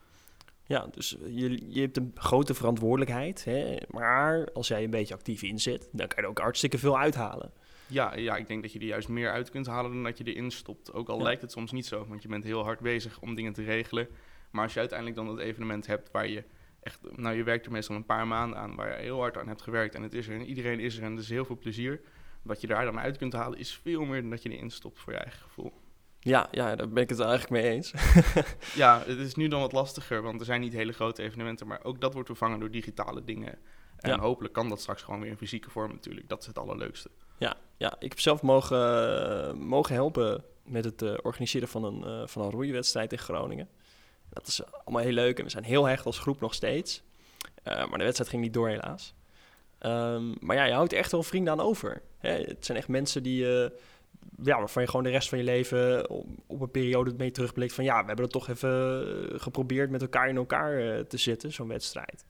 Ja, 0.66 0.86
dus 0.90 1.16
je, 1.26 1.72
je 1.72 1.80
hebt 1.80 1.96
een 1.96 2.12
grote 2.14 2.54
verantwoordelijkheid. 2.54 3.44
Hè? 3.44 3.76
Maar 3.90 4.48
als 4.52 4.68
jij 4.68 4.84
een 4.84 4.90
beetje 4.90 5.14
actief 5.14 5.42
inzet, 5.42 5.88
dan 5.92 6.06
kan 6.06 6.16
je 6.16 6.22
er 6.22 6.28
ook 6.28 6.38
hartstikke 6.38 6.78
veel 6.78 6.98
uithalen. 6.98 7.52
Ja, 7.86 8.16
ja, 8.16 8.36
ik 8.36 8.46
denk 8.46 8.62
dat 8.62 8.72
je 8.72 8.78
er 8.78 8.84
juist 8.84 9.08
meer 9.08 9.30
uit 9.30 9.50
kunt 9.50 9.66
halen 9.66 9.92
dan 9.92 10.02
dat 10.02 10.18
je 10.18 10.24
erin 10.24 10.50
stopt. 10.50 10.92
Ook 10.92 11.08
al 11.08 11.22
lijkt 11.22 11.42
het 11.42 11.52
soms 11.52 11.72
niet 11.72 11.86
zo, 11.86 12.06
want 12.06 12.22
je 12.22 12.28
bent 12.28 12.44
heel 12.44 12.62
hard 12.62 12.80
bezig 12.80 13.20
om 13.20 13.34
dingen 13.34 13.52
te 13.52 13.62
regelen. 13.62 14.08
Maar 14.50 14.62
als 14.62 14.72
je 14.72 14.78
uiteindelijk 14.78 15.18
dan 15.18 15.26
dat 15.26 15.38
evenement 15.38 15.86
hebt 15.86 16.10
waar 16.10 16.28
je 16.28 16.44
echt, 16.80 16.98
nou 17.16 17.36
je 17.36 17.42
werkt 17.42 17.66
er 17.66 17.72
meestal 17.72 17.96
een 17.96 18.04
paar 18.04 18.26
maanden 18.26 18.58
aan, 18.58 18.74
waar 18.74 18.96
je 18.96 19.02
heel 19.02 19.18
hard 19.18 19.38
aan 19.38 19.48
hebt 19.48 19.62
gewerkt 19.62 19.94
en 19.94 20.02
het 20.02 20.14
is 20.14 20.28
er 20.28 20.34
en 20.34 20.46
iedereen 20.46 20.80
is 20.80 20.96
er 20.96 21.02
en 21.02 21.12
er 21.12 21.18
is 21.18 21.28
heel 21.28 21.44
veel 21.44 21.58
plezier 21.58 22.00
wat 22.44 22.60
je 22.60 22.66
daar 22.66 22.84
dan 22.84 22.98
uit 22.98 23.16
kunt 23.16 23.32
halen, 23.32 23.58
is 23.58 23.72
veel 23.72 24.04
meer 24.04 24.20
dan 24.20 24.30
dat 24.30 24.42
je 24.42 24.48
erin 24.48 24.70
stopt 24.70 24.98
voor 24.98 25.12
je 25.12 25.18
eigen 25.18 25.40
gevoel. 25.40 25.72
Ja, 26.20 26.48
ja, 26.50 26.76
daar 26.76 26.88
ben 26.88 27.02
ik 27.02 27.08
het 27.08 27.20
eigenlijk 27.20 27.50
mee 27.50 27.72
eens. 27.72 27.94
ja, 28.74 29.02
het 29.06 29.18
is 29.18 29.34
nu 29.34 29.48
dan 29.48 29.60
wat 29.60 29.72
lastiger, 29.72 30.22
want 30.22 30.40
er 30.40 30.46
zijn 30.46 30.60
niet 30.60 30.72
hele 30.72 30.92
grote 30.92 31.22
evenementen, 31.22 31.66
maar 31.66 31.84
ook 31.84 32.00
dat 32.00 32.12
wordt 32.12 32.28
vervangen 32.28 32.60
door 32.60 32.70
digitale 32.70 33.24
dingen. 33.24 33.58
En 33.96 34.18
hopelijk 34.18 34.54
kan 34.54 34.68
dat 34.68 34.80
straks 34.80 35.02
gewoon 35.02 35.20
weer 35.20 35.30
in 35.30 35.36
fysieke 35.36 35.70
vorm 35.70 35.92
natuurlijk. 35.92 36.28
Dat 36.28 36.40
is 36.40 36.46
het 36.46 36.58
allerleukste. 36.58 37.10
Ja, 37.38 37.56
ja 37.76 37.96
ik 37.98 38.08
heb 38.08 38.20
zelf 38.20 38.42
mogen, 38.42 39.58
mogen 39.58 39.94
helpen 39.94 40.44
met 40.64 40.84
het 40.84 41.02
uh, 41.02 41.14
organiseren 41.22 41.68
van 41.68 41.84
een, 41.84 42.20
uh, 42.20 42.26
van 42.26 42.42
een 42.42 42.50
roeiwedstrijd 42.50 43.12
in 43.12 43.18
Groningen. 43.18 43.68
Dat 44.28 44.46
is 44.46 44.60
allemaal 44.72 45.02
heel 45.02 45.12
leuk 45.12 45.38
en 45.38 45.44
we 45.44 45.50
zijn 45.50 45.64
heel 45.64 45.84
hecht 45.84 46.06
als 46.06 46.18
groep 46.18 46.40
nog 46.40 46.54
steeds. 46.54 47.02
Uh, 47.64 47.74
maar 47.88 47.98
de 47.98 48.04
wedstrijd 48.04 48.30
ging 48.30 48.42
niet 48.42 48.54
door 48.54 48.68
helaas. 48.68 49.14
Um, 49.80 50.34
maar 50.40 50.56
ja, 50.56 50.64
je 50.64 50.72
houdt 50.72 50.92
echt 50.92 51.10
wel 51.10 51.22
vrienden 51.22 51.52
aan 51.52 51.60
over. 51.60 52.02
Hè? 52.24 52.32
Het 52.32 52.64
zijn 52.64 52.78
echt 52.78 52.88
mensen 52.88 53.22
die, 53.22 53.44
uh, 53.44 53.68
ja, 54.42 54.58
waarvan 54.58 54.82
je 54.82 54.88
gewoon 54.88 55.04
de 55.04 55.10
rest 55.10 55.28
van 55.28 55.38
je 55.38 55.44
leven 55.44 56.10
op, 56.10 56.26
op 56.46 56.60
een 56.60 56.70
periode 56.70 57.14
mee 57.16 57.30
terugblikt 57.30 57.74
van 57.74 57.84
ja, 57.84 58.00
we 58.00 58.06
hebben 58.06 58.24
het 58.24 58.32
toch 58.32 58.48
even 58.48 58.70
eh, 59.32 59.40
geprobeerd 59.40 59.90
met 59.90 60.02
elkaar 60.02 60.28
in 60.28 60.36
elkaar 60.36 60.80
uh, 60.80 61.00
te 61.00 61.16
zitten, 61.16 61.52
zo'n 61.52 61.68
wedstrijd. 61.68 62.24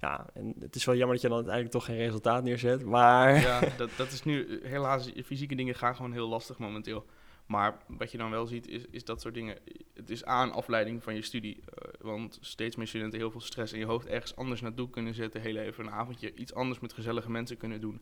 Ja, 0.00 0.26
en 0.34 0.54
het 0.60 0.74
is 0.74 0.84
wel 0.84 0.94
jammer 0.94 1.14
dat 1.14 1.22
je 1.22 1.28
dan 1.28 1.36
uiteindelijk 1.36 1.74
toch 1.74 1.84
geen 1.84 1.96
resultaat 1.96 2.44
neerzet, 2.44 2.84
maar... 2.84 3.40
Ja, 3.40 3.60
dat, 3.76 3.90
dat 3.96 4.12
is 4.12 4.22
nu, 4.22 4.60
helaas, 4.62 5.10
fysieke 5.24 5.54
dingen 5.54 5.74
gaan 5.74 5.96
gewoon 5.96 6.12
heel 6.12 6.28
lastig 6.28 6.58
momenteel. 6.58 7.04
Maar 7.46 7.78
wat 7.86 8.10
je 8.12 8.18
dan 8.18 8.30
wel 8.30 8.46
ziet, 8.46 8.68
is, 8.68 8.84
is 8.90 9.04
dat 9.04 9.20
soort 9.20 9.34
dingen. 9.34 9.58
Het 9.94 10.10
is 10.10 10.24
aan 10.24 10.52
afleiding 10.52 11.02
van 11.02 11.14
je 11.14 11.22
studie. 11.22 11.56
Uh, 11.56 11.92
want 12.00 12.38
steeds 12.40 12.76
meer 12.76 12.86
studenten 12.86 13.18
heel 13.18 13.30
veel 13.30 13.40
stress 13.40 13.72
in 13.72 13.78
je 13.78 13.84
hoofd 13.84 14.06
ergens 14.06 14.36
anders 14.36 14.60
naartoe 14.60 14.90
kunnen 14.90 15.14
zetten. 15.14 15.40
Heel 15.40 15.56
even 15.56 15.86
een 15.86 15.92
avondje 15.92 16.34
iets 16.34 16.54
anders 16.54 16.80
met 16.80 16.92
gezellige 16.92 17.30
mensen 17.30 17.56
kunnen 17.56 17.80
doen. 17.80 18.00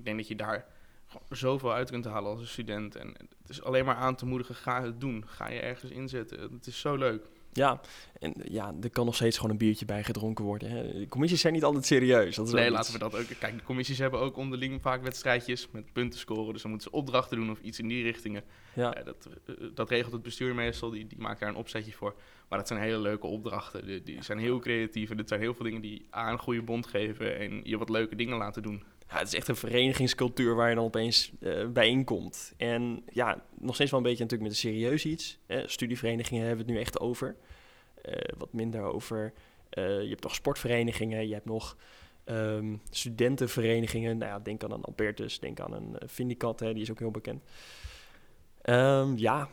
Ik 0.00 0.06
denk 0.06 0.18
dat 0.18 0.28
je 0.28 0.36
daar 0.36 0.66
zoveel 1.28 1.72
uit 1.72 1.90
kunt 1.90 2.04
halen 2.04 2.30
als 2.30 2.40
een 2.40 2.46
student. 2.46 2.96
En 2.96 3.08
het 3.40 3.50
is 3.50 3.62
alleen 3.62 3.84
maar 3.84 3.94
aan 3.94 4.14
te 4.16 4.26
moedigen, 4.26 4.54
ga 4.54 4.82
het 4.82 5.00
doen. 5.00 5.24
Ga 5.26 5.48
je 5.48 5.60
ergens 5.60 5.90
inzetten. 5.90 6.40
Het 6.40 6.66
is 6.66 6.80
zo 6.80 6.96
leuk. 6.96 7.26
Ja, 7.52 7.80
en 8.18 8.34
ja, 8.44 8.74
er 8.82 8.90
kan 8.90 9.04
nog 9.04 9.14
steeds 9.14 9.36
gewoon 9.36 9.50
een 9.50 9.58
biertje 9.58 9.84
bij 9.84 10.04
gedronken 10.04 10.44
worden. 10.44 10.70
Hè. 10.70 10.98
De 10.98 11.08
commissies 11.08 11.40
zijn 11.40 11.52
niet 11.52 11.64
altijd 11.64 11.86
serieus. 11.86 12.36
Dat 12.36 12.46
is 12.46 12.52
nee, 12.52 12.70
laten 12.70 12.92
we 12.92 12.98
dat 12.98 13.14
ook. 13.14 13.26
Kijk, 13.38 13.58
de 13.58 13.64
commissies 13.64 13.98
hebben 13.98 14.20
ook 14.20 14.36
onderling 14.36 14.82
vaak 14.82 15.02
wedstrijdjes 15.02 15.68
met 15.70 15.92
punten 15.92 16.18
scoren. 16.18 16.52
Dus 16.52 16.62
dan 16.62 16.70
moeten 16.70 16.90
ze 16.90 16.96
opdrachten 16.96 17.36
doen 17.36 17.50
of 17.50 17.60
iets 17.60 17.78
in 17.78 17.88
die 17.88 18.02
richtingen. 18.02 18.42
Ja. 18.74 18.90
dat, 18.90 19.28
eh, 19.46 19.54
dat 19.74 19.90
regelt 19.90 20.12
het 20.12 20.22
bestuur 20.22 20.54
meestal. 20.54 20.90
Die, 20.90 21.06
die 21.06 21.18
maakt 21.18 21.40
daar 21.40 21.48
een 21.48 21.54
opzetje 21.54 21.92
voor. 21.92 22.14
Maar 22.48 22.58
dat 22.58 22.68
zijn 22.68 22.80
hele 22.80 22.98
leuke 22.98 23.26
opdrachten. 23.26 23.86
Die, 23.86 24.02
die 24.02 24.22
zijn 24.22 24.38
heel 24.38 24.58
creatief. 24.58 25.10
En 25.10 25.16
dit 25.16 25.28
zijn 25.28 25.40
heel 25.40 25.54
veel 25.54 25.64
dingen 25.64 25.80
die 25.80 26.06
aan 26.10 26.32
een 26.32 26.38
goede 26.38 26.62
bond 26.62 26.86
geven. 26.86 27.38
En 27.38 27.60
je 27.64 27.78
wat 27.78 27.88
leuke 27.88 28.16
dingen 28.16 28.36
laten 28.36 28.62
doen. 28.62 28.82
Het 29.10 29.26
is 29.26 29.34
echt 29.34 29.48
een 29.48 29.56
verenigingscultuur 29.56 30.54
waar 30.54 30.68
je 30.68 30.74
dan 30.74 30.84
opeens 30.84 31.32
uh, 31.40 31.66
bijeenkomt. 31.66 32.52
En 32.56 33.02
ja, 33.12 33.44
nog 33.58 33.74
steeds 33.74 33.90
wel 33.90 34.00
een 34.00 34.06
beetje 34.06 34.22
natuurlijk 34.22 34.50
met 34.50 34.62
een 34.62 34.70
serieus 34.70 35.04
iets. 35.04 35.38
studieverenigingen 35.66 36.46
hebben 36.46 36.66
het 36.66 36.74
nu 36.74 36.80
echt 36.80 37.00
over. 37.00 37.36
Uh, 38.08 38.14
wat 38.38 38.52
minder 38.52 38.82
over. 38.82 39.32
Uh, 39.78 40.02
je 40.02 40.08
hebt 40.08 40.22
nog 40.22 40.34
sportverenigingen, 40.34 41.28
je 41.28 41.34
hebt 41.34 41.46
nog 41.46 41.76
um, 42.24 42.80
studentenverenigingen. 42.90 44.18
Nou 44.18 44.30
ja, 44.30 44.38
denk 44.38 44.64
aan 44.64 44.72
een 44.72 44.84
Albertus, 44.84 45.38
denk 45.38 45.60
aan 45.60 45.72
een 45.72 45.96
Vindicat, 46.06 46.60
hè, 46.60 46.72
die 46.72 46.82
is 46.82 46.90
ook 46.90 46.98
heel 46.98 47.10
bekend. 47.10 47.42
Ehm, 48.62 49.16
ja, 49.16 49.48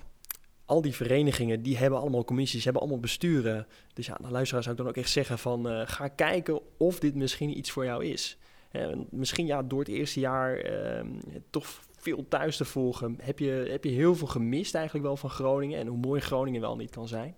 al 0.66 0.82
die 0.82 0.96
verenigingen, 0.96 1.62
die 1.62 1.78
hebben 1.78 2.00
allemaal 2.00 2.26
commissies, 2.26 2.64
hebben 2.64 2.82
allemaal 2.82 3.00
besturen. 3.00 3.68
Dus 3.94 4.06
ja, 4.06 4.18
de 4.22 4.32
luisteraar 4.32 4.64
zou 4.64 4.76
ik 4.76 4.82
dan 4.82 4.90
ook 4.90 4.98
echt 4.98 5.10
zeggen 5.10 5.40
van... 5.40 5.70
eh, 5.70 5.82
ga 5.86 6.08
kijken 6.08 6.62
of 6.78 7.00
dit 7.00 7.16
misschien 7.16 7.58
iets 7.58 7.72
voor 7.72 7.86
jou 7.86 8.06
is. 8.06 8.38
Want 8.86 9.12
misschien 9.12 9.46
ja, 9.46 9.64
door 9.64 9.80
het 9.80 9.88
eerste 9.88 10.20
jaar 10.20 10.58
ehm, 10.58 11.08
toch 11.50 11.80
veel 11.98 12.28
thuis 12.28 12.58
te 12.58 12.66
volgen... 12.66 13.18
Heb 13.22 13.40
je, 13.40 13.68
heb 13.70 13.84
je 13.84 13.90
heel 13.90 14.16
veel 14.16 14.28
gemist 14.28 14.76
eigenlijk 14.76 15.06
wel 15.06 15.18
van 15.18 15.30
Groningen... 15.30 15.80
en 15.80 15.88
hoe 15.88 15.98
mooi 15.98 16.22
Groningen 16.22 16.62
wel 16.62 16.76
niet 16.76 16.92
kan 16.92 17.08
zijn. 17.08 17.36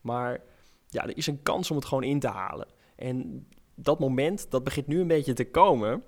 Maar 0.00 0.40
ja, 0.88 1.02
er 1.02 1.16
is 1.16 1.26
een 1.26 1.42
kans 1.42 1.70
om 1.70 1.76
het 1.76 1.84
gewoon 1.84 2.02
in 2.02 2.20
te 2.20 2.28
halen. 2.28 2.66
En 2.96 3.46
dat 3.74 3.98
moment, 3.98 4.50
dat 4.50 4.64
begint 4.64 4.86
nu 4.86 5.00
een 5.00 5.06
beetje 5.06 5.32
te 5.32 5.50
komen... 5.50 6.02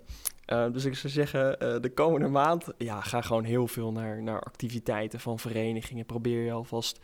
Uh, 0.52 0.72
dus 0.72 0.84
ik 0.84 0.94
zou 0.94 1.12
zeggen, 1.12 1.56
uh, 1.62 1.80
de 1.80 1.90
komende 1.90 2.28
maand, 2.28 2.66
ja, 2.78 3.00
ga 3.00 3.20
gewoon 3.20 3.44
heel 3.44 3.66
veel 3.66 3.92
naar, 3.92 4.22
naar 4.22 4.40
activiteiten 4.40 5.20
van 5.20 5.38
verenigingen. 5.38 6.06
Probeer 6.06 6.44
je 6.44 6.52
alvast 6.52 7.00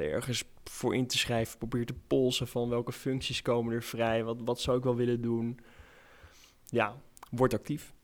ergens 0.00 0.44
voor 0.64 0.94
in 0.94 1.06
te 1.06 1.18
schrijven. 1.18 1.58
Probeer 1.58 1.86
te 1.86 1.94
polsen 2.06 2.48
van 2.48 2.68
welke 2.68 2.92
functies 2.92 3.42
komen 3.42 3.74
er 3.74 3.82
vrij. 3.82 4.24
Wat, 4.24 4.36
wat 4.44 4.60
zou 4.60 4.78
ik 4.78 4.84
wel 4.84 4.96
willen 4.96 5.20
doen? 5.20 5.60
Ja, 6.70 6.96
word 7.30 7.54
actief. 7.54 7.94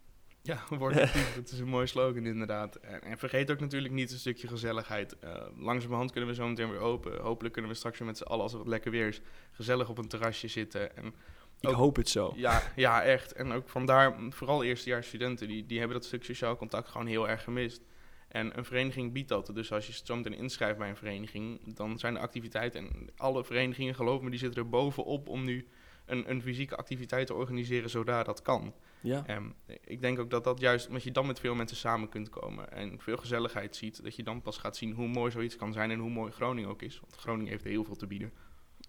Ja, 0.43 0.65
word 0.79 1.01
actief. 1.01 1.35
dat 1.35 1.51
is 1.51 1.59
een 1.59 1.69
mooie 1.69 1.87
slogan 1.87 2.27
inderdaad. 2.27 2.77
En, 2.77 3.03
en, 3.03 3.19
vergeet 3.19 3.51
ook 3.51 3.61
natuurlijk 3.61 3.95
niet 3.95 4.13
een 4.13 4.19
stukje 4.19 4.49
gezelligheid. 4.49 5.17
Uh, 5.25 5.47
langzamerhand 5.57 6.11
kunnen 6.11 6.31
we 6.31 6.37
zo 6.37 6.49
meteen 6.49 6.71
weer 6.71 6.81
open. 6.81 7.21
Hopelijk 7.21 7.53
kunnen 7.53 7.71
we 7.71 7.77
straks 7.77 7.99
weer 7.99 8.09
met 8.09 8.17
z'n 8.17 8.25
allen, 8.25 8.43
als 8.43 8.53
het 8.53 8.67
lekker 8.67 8.91
weer 8.91 9.09
is, 9.09 9.21
gezellig 9.53 9.89
op 9.89 9.99
een 9.99 10.09
terrasje 10.09 10.49
zitten. 10.49 10.97
En 10.97 11.15
ik 11.61 11.69
hoop 11.69 11.97
het 11.97 12.09
zo. 12.09 12.33
Ja, 12.37 12.63
ja, 12.77 13.03
echt. 13.03 13.33
En 13.33 13.53
ook 13.53 13.69
vandaar, 13.69 14.17
vooral 14.31 14.65
eerstejaars 14.65 15.07
studenten, 15.07 15.49
die, 15.49 15.67
die 15.67 15.79
hebben 15.79 15.97
dat 15.97 16.07
stuk 16.07 16.25
sociaal 16.25 16.57
contact 16.57 16.89
gewoon 16.89 17.07
heel 17.07 17.29
erg 17.29 17.43
gemist. 17.43 17.83
En 18.29 18.59
een 18.59 18.65
vereniging 18.65 19.13
biedt 19.13 19.29
dat. 19.29 19.51
Dus 19.55 19.73
als 19.73 19.87
je 19.87 19.93
zo 20.05 20.17
meteen 20.17 20.39
inschrijft 20.39 20.79
bij 20.79 20.89
een 20.89 20.97
vereniging, 20.97 21.75
dan 21.75 21.99
zijn 21.99 22.15
de 22.15 22.21
activiteiten. 22.21 22.81
En 22.81 23.09
alle 23.17 23.45
verenigingen, 23.45 23.95
geloof 23.95 24.21
me, 24.21 24.31
die 24.31 24.39
zitten 24.39 24.63
er 24.63 24.69
bovenop 24.69 25.29
om 25.29 25.45
nu 25.45 25.69
een, 26.07 26.31
een 26.31 26.43
fysieke 26.43 26.77
activiteit 26.77 27.27
te 27.27 27.35
organiseren 27.35 27.91
zodra 27.91 28.23
dat 28.23 28.43
kan. 28.43 28.75
Ja. 29.01 29.23
En 29.27 29.55
ik 29.85 30.01
denk 30.01 30.19
ook 30.19 30.31
dat 30.31 30.45
dat 30.45 30.61
juist, 30.61 30.87
omdat 30.87 31.03
je 31.03 31.13
dan 31.13 31.27
met 31.27 31.41
veel 31.41 31.55
mensen 31.55 31.77
samen 31.77 32.09
kunt 32.09 32.29
komen 32.29 32.73
en 32.73 33.01
veel 33.01 33.17
gezelligheid 33.17 33.77
ziet, 33.77 34.03
dat 34.03 34.17
je 34.17 34.23
dan 34.23 34.43
pas 34.43 34.59
gaat 34.59 34.77
zien 34.77 34.93
hoe 34.93 35.09
mooi 35.09 35.31
zoiets 35.31 35.57
kan 35.57 35.73
zijn 35.73 35.91
en 35.91 35.99
hoe 35.99 36.11
mooi 36.11 36.33
Groningen 36.33 36.71
ook 36.71 36.83
is. 36.83 37.01
Want 37.01 37.17
Groningen 37.17 37.51
heeft 37.51 37.65
heel 37.65 37.85
veel 37.85 37.97
te 37.97 38.07
bieden. 38.07 38.33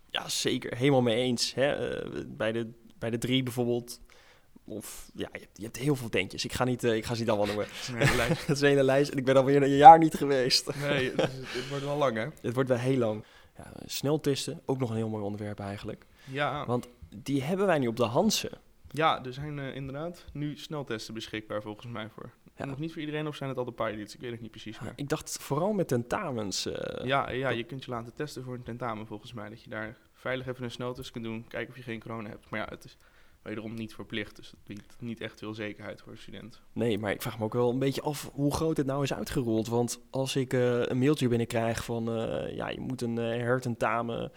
Ja, 0.10 0.30
zeker. 0.30 0.78
Helemaal 0.78 1.02
mee 1.02 1.16
eens. 1.16 1.54
Hè? 1.54 2.04
Uh, 2.06 2.24
bij, 2.28 2.52
de, 2.52 2.72
bij 3.00 3.10
de 3.10 3.18
drie 3.18 3.44
bijvoorbeeld. 3.44 4.00
Of 4.64 5.10
ja, 5.14 5.30
je 5.32 5.40
hebt, 5.40 5.58
je 5.58 5.64
hebt 5.64 5.78
heel 5.78 5.96
veel 5.96 6.10
tentjes. 6.10 6.46
Ik 6.46 6.54
ga, 6.54 6.64
niet, 6.64 6.84
uh, 6.84 6.96
ik 6.96 7.06
ga 7.06 7.14
ze 7.14 7.20
niet 7.20 7.30
allemaal 7.30 7.48
noemen. 7.48 7.66
Het 7.70 7.80
is 7.82 7.88
een 7.88 7.98
hele 7.98 8.16
lijst. 8.16 8.42
Het 8.48 8.56
is 8.56 8.62
een 8.62 8.68
hele 8.68 8.84
lijst. 8.84 9.12
En 9.12 9.18
ik 9.18 9.26
ben 9.26 9.36
alweer 9.36 9.64
een 9.64 9.70
jaar 9.70 9.98
niet 9.98 10.14
geweest. 10.14 10.76
Nee, 10.76 11.12
het, 11.16 11.30
is, 11.30 11.54
het 11.54 11.70
wordt 11.70 11.84
wel 11.84 11.98
lang, 11.98 12.18
hè? 12.18 12.28
Het 12.48 12.54
wordt 12.54 12.70
wel 12.70 12.78
heel 12.78 12.98
lang. 12.98 13.24
Ja, 13.58 13.72
sneltesten, 13.86 14.62
ook 14.66 14.80
nog 14.80 14.90
een 14.90 14.96
heel 14.96 15.10
mooi 15.10 15.24
onderwerp 15.24 15.60
eigenlijk. 15.60 16.06
Ja. 16.24 16.66
Want 16.66 16.88
die 17.16 17.44
hebben 17.44 17.66
wij 17.66 17.80
nu 17.80 17.88
op 17.88 17.96
de 17.96 18.06
Hansen. 18.06 18.52
Ja, 18.92 19.26
er 19.26 19.34
zijn 19.34 19.58
uh, 19.58 19.76
inderdaad 19.76 20.26
nu 20.34 20.58
sneltesten 20.58 21.14
beschikbaar 21.14 21.62
volgens 21.62 21.88
mij 21.88 22.10
voor. 22.10 22.30
Ja. 22.56 22.66
Nog 22.66 22.80
niet 22.80 22.92
voor 22.92 23.02
iedereen 23.02 23.28
of 23.28 23.36
zijn 23.36 23.50
het 23.50 23.58
al 23.58 23.66
de 23.66 23.72
pilots? 23.72 24.14
Ik 24.14 24.20
weet 24.20 24.32
het 24.32 24.42
niet 24.42 24.52
precies 24.52 24.80
meer. 24.80 24.94
Ik 24.96 25.10
dacht 25.10 25.38
vooral 25.42 25.74
met 25.74 25.88
tentamens. 25.88 26.68
Uh, 26.68 26.74
ja, 27.04 27.30
ja, 27.30 27.50
je 27.50 27.64
kunt 27.64 27.84
je 27.84 27.92
laten 27.92 28.14
testen 28.14 28.44
voor 28.44 28.54
een 28.54 28.64
tentamen 28.64 29.08
volgens 29.08 29.34
mij. 29.34 29.50
Dat 29.50 29.64
je 29.64 29.70
daar 29.70 29.98
veilig 30.14 30.48
even 30.48 30.64
een 30.64 30.72
sneltest 30.72 31.12
kunt 31.12 31.24
doen, 31.24 31.48
kijken 31.48 31.70
of 31.70 31.78
je 31.78 31.84
geen 31.84 32.00
corona 32.00 32.30
hebt. 32.30 32.50
Maar 32.50 32.60
ja, 32.60 32.66
het 32.70 32.84
is 32.84 32.98
wederom 33.48 33.74
niet 33.74 33.94
verplicht, 33.94 34.36
dus 34.36 34.52
het 34.52 34.60
biedt 34.64 34.96
niet 35.00 35.22
echt 35.22 35.40
veel 35.40 35.54
zekerheid 35.54 36.02
voor 36.02 36.12
een 36.12 36.18
student. 36.18 36.62
Nee, 36.74 36.98
maar 36.98 37.12
ik 37.12 37.22
vraag 37.22 37.40
me 37.40 37.44
ook 37.44 37.54
wel 37.54 37.70
een 37.70 37.80
beetje 37.80 38.02
af 38.02 38.30
hoe 38.34 38.54
groot 38.54 38.78
het 38.78 38.86
nou 38.86 39.04
is 39.04 39.14
uitgerold. 39.14 39.68
Want 39.68 40.02
als 40.10 40.36
ik 40.36 40.54
uh, 40.54 40.86
een 40.86 40.98
mailtje 40.98 41.28
binnenkrijg 41.28 41.84
van, 41.84 42.18
uh, 42.18 42.56
ja, 42.56 42.70
je 42.70 42.80
moet 42.80 43.02
een 43.02 43.18
uh, 43.18 43.26
hertentamen 43.26 44.32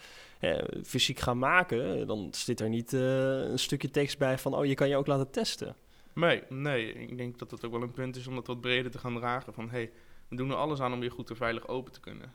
fysiek 0.84 1.18
gaan 1.18 1.38
maken, 1.38 2.06
dan 2.06 2.28
zit 2.30 2.60
er 2.60 2.68
niet 2.68 2.92
een 2.92 3.58
stukje 3.58 3.90
tekst 3.90 4.18
bij 4.18 4.38
van, 4.38 4.54
oh, 4.54 4.64
je 4.64 4.74
kan 4.74 4.88
je 4.88 4.96
ook 4.96 5.06
laten 5.06 5.30
testen. 5.30 5.76
Nee, 6.14 6.42
nee, 6.48 6.92
ik 6.92 7.16
denk 7.16 7.38
dat 7.38 7.50
het 7.50 7.64
ook 7.64 7.72
wel 7.72 7.82
een 7.82 7.92
punt 7.92 8.16
is 8.16 8.26
om 8.26 8.34
dat 8.34 8.46
wat 8.46 8.60
breder 8.60 8.90
te 8.90 8.98
gaan 8.98 9.14
dragen. 9.14 9.52
Van, 9.52 9.70
hey, 9.70 9.90
we 10.28 10.36
doen 10.36 10.50
er 10.50 10.56
alles 10.56 10.80
aan 10.80 10.92
om 10.92 11.00
weer 11.00 11.10
goed 11.10 11.30
en 11.30 11.36
veilig 11.36 11.68
open 11.68 11.92
te 11.92 12.00
kunnen. 12.00 12.32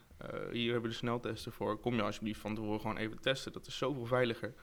Hier 0.52 0.72
hebben 0.72 0.82
we 0.82 0.88
de 0.88 0.94
sneltesten 0.94 1.52
voor. 1.52 1.80
Kom 1.80 1.96
je 1.96 2.02
alsjeblieft 2.02 2.40
van 2.40 2.56
tevoren 2.56 2.80
gewoon 2.82 2.98
even 2.98 3.20
testen. 3.20 3.52
Dat 3.52 3.68
is 3.68 3.78
zoveel 3.78 4.06
veiliger 4.06 4.54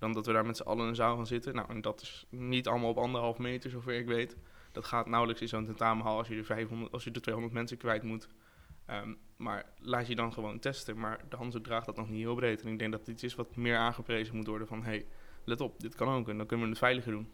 dan 0.00 0.12
dat 0.12 0.26
we 0.26 0.32
daar 0.32 0.46
met 0.46 0.56
z'n 0.56 0.62
allen 0.62 0.82
in 0.82 0.88
een 0.88 0.94
zaal 0.94 1.16
gaan 1.16 1.26
zitten. 1.26 1.54
Nou, 1.54 1.68
en 1.68 1.80
dat 1.80 2.00
is 2.00 2.26
niet 2.28 2.68
allemaal 2.68 2.90
op 2.90 2.98
anderhalf 2.98 3.38
meter, 3.38 3.70
zover 3.70 3.94
ik 3.94 4.06
weet. 4.06 4.36
Dat 4.72 4.84
gaat 4.84 5.06
nauwelijks 5.06 5.42
in 5.42 5.48
zo'n 5.48 5.64
tentamenhal 5.64 6.18
als 6.18 6.28
je 6.28 6.36
er 6.36 6.44
500, 6.44 6.92
als 6.92 7.04
je 7.04 7.10
er 7.10 7.20
200 7.20 7.54
mensen 7.54 7.76
kwijt 7.76 8.02
moet. 8.02 8.28
Um, 8.90 9.18
maar 9.36 9.64
laat 9.78 10.06
je 10.06 10.14
dan 10.14 10.32
gewoon 10.32 10.58
testen. 10.58 10.98
Maar 10.98 11.20
de 11.28 11.36
Hanse 11.36 11.60
draagt 11.60 11.86
dat 11.86 11.96
nog 11.96 12.08
niet 12.08 12.20
heel 12.20 12.34
breed. 12.34 12.62
En 12.62 12.68
ik 12.68 12.78
denk 12.78 12.92
dat 12.92 13.06
dit 13.06 13.22
is 13.22 13.34
wat 13.34 13.56
meer 13.56 13.76
aangeprezen 13.76 14.36
moet 14.36 14.46
worden 14.46 14.66
van... 14.66 14.82
hey, 14.82 15.06
let 15.44 15.60
op, 15.60 15.80
dit 15.80 15.94
kan 15.94 16.08
ook 16.08 16.28
en 16.28 16.36
dan 16.36 16.46
kunnen 16.46 16.66
we 16.66 16.72
het 16.72 16.82
veiliger 16.82 17.12
doen. 17.12 17.30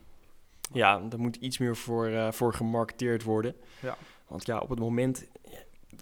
Ja, 0.73 1.02
er 1.11 1.20
moet 1.20 1.37
iets 1.37 1.58
meer 1.58 1.76
voor, 1.76 2.08
uh, 2.08 2.32
voor 2.32 2.54
gemarketeerd 2.54 3.23
worden. 3.23 3.56
Ja. 3.82 3.96
Want 4.26 4.46
ja, 4.46 4.58
op 4.58 4.68
het 4.68 4.78
moment... 4.78 5.26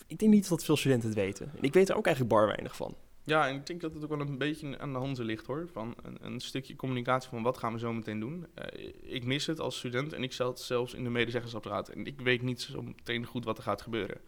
Ik 0.06 0.18
denk 0.18 0.32
niet 0.32 0.48
dat 0.48 0.64
veel 0.64 0.76
studenten 0.76 1.08
het 1.08 1.18
weten. 1.18 1.52
En 1.56 1.62
ik 1.62 1.72
weet 1.72 1.88
er 1.88 1.96
ook 1.96 2.06
eigenlijk 2.06 2.34
bar 2.34 2.46
weinig 2.46 2.76
van. 2.76 2.94
Ja, 3.26 3.48
en 3.48 3.54
ik 3.54 3.66
denk 3.66 3.80
dat 3.80 3.94
het 3.94 4.02
ook 4.02 4.08
wel 4.08 4.20
een 4.20 4.38
beetje 4.38 4.78
aan 4.78 4.92
de 4.92 4.98
handen 4.98 5.24
ligt 5.24 5.46
hoor. 5.46 5.68
Van 5.72 5.94
een, 6.02 6.16
een 6.20 6.40
stukje 6.40 6.76
communicatie 6.76 7.28
van 7.28 7.42
wat 7.42 7.58
gaan 7.58 7.72
we 7.72 7.78
zo 7.78 7.92
meteen 7.92 8.20
doen. 8.20 8.46
Uh, 8.74 8.92
ik 9.02 9.24
mis 9.24 9.46
het 9.46 9.60
als 9.60 9.78
student 9.78 10.12
en 10.12 10.22
ik 10.22 10.32
zat 10.32 10.60
zelfs 10.60 10.94
in 10.94 11.04
de 11.04 11.10
medezeggensapparaat. 11.10 11.88
En 11.88 12.06
ik 12.06 12.20
weet 12.20 12.42
niet 12.42 12.60
zo 12.60 12.82
meteen 12.82 13.26
goed 13.26 13.44
wat 13.44 13.56
er 13.56 13.62
gaat 13.62 13.82
gebeuren. 13.82 14.20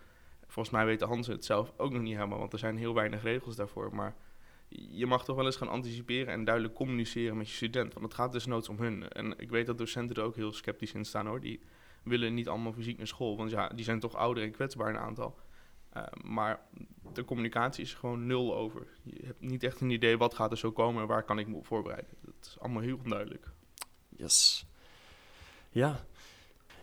Volgens 0.46 0.74
mij 0.74 0.86
weten 0.86 1.08
Hans 1.08 1.26
het 1.26 1.44
zelf 1.44 1.72
ook 1.76 1.92
nog 1.92 2.02
niet 2.02 2.14
helemaal, 2.14 2.38
want 2.38 2.52
er 2.52 2.58
zijn 2.58 2.76
heel 2.76 2.94
weinig 2.94 3.22
regels 3.22 3.56
daarvoor. 3.56 3.94
Maar 3.94 4.14
je 4.68 5.06
mag 5.06 5.24
toch 5.24 5.36
wel 5.36 5.44
eens 5.44 5.56
gaan 5.56 5.68
anticiperen 5.68 6.32
en 6.32 6.44
duidelijk 6.44 6.74
communiceren 6.74 7.36
met 7.36 7.48
je 7.48 7.54
student. 7.54 7.92
Want 7.92 8.04
het 8.04 8.14
gaat 8.14 8.32
dus 8.32 8.46
noods 8.46 8.68
om 8.68 8.78
hun. 8.78 9.08
En 9.08 9.38
ik 9.38 9.50
weet 9.50 9.66
dat 9.66 9.78
docenten 9.78 10.16
er 10.16 10.22
ook 10.22 10.36
heel 10.36 10.52
sceptisch 10.52 10.92
in 10.92 11.04
staan 11.04 11.26
hoor. 11.26 11.40
Die 11.40 11.60
willen 12.02 12.34
niet 12.34 12.48
allemaal 12.48 12.72
fysiek 12.72 12.96
naar 12.96 13.06
school, 13.06 13.36
want 13.36 13.50
ja, 13.50 13.68
die 13.68 13.84
zijn 13.84 14.00
toch 14.00 14.14
ouder 14.14 14.42
en 14.42 14.50
kwetsbaar 14.50 14.88
een 14.88 14.98
aantal. 14.98 15.38
Uh, 15.96 16.02
maar 16.24 16.60
de 17.12 17.24
communicatie 17.24 17.84
is 17.84 17.94
gewoon 17.94 18.26
nul 18.26 18.56
over. 18.56 18.86
Je 19.02 19.26
hebt 19.26 19.40
niet 19.40 19.64
echt 19.64 19.80
een 19.80 19.90
idee 19.90 20.18
wat 20.18 20.34
gaat 20.34 20.50
er 20.50 20.58
zo 20.58 20.72
komen 20.72 21.02
en 21.02 21.08
waar 21.08 21.22
kan 21.22 21.38
ik 21.38 21.46
me 21.46 21.58
voorbereiden. 21.62 22.10
Dat 22.20 22.34
is 22.40 22.56
allemaal 22.60 22.82
heel 22.82 22.98
onduidelijk. 23.04 23.50
Yes. 24.08 24.66
Ja. 25.70 26.04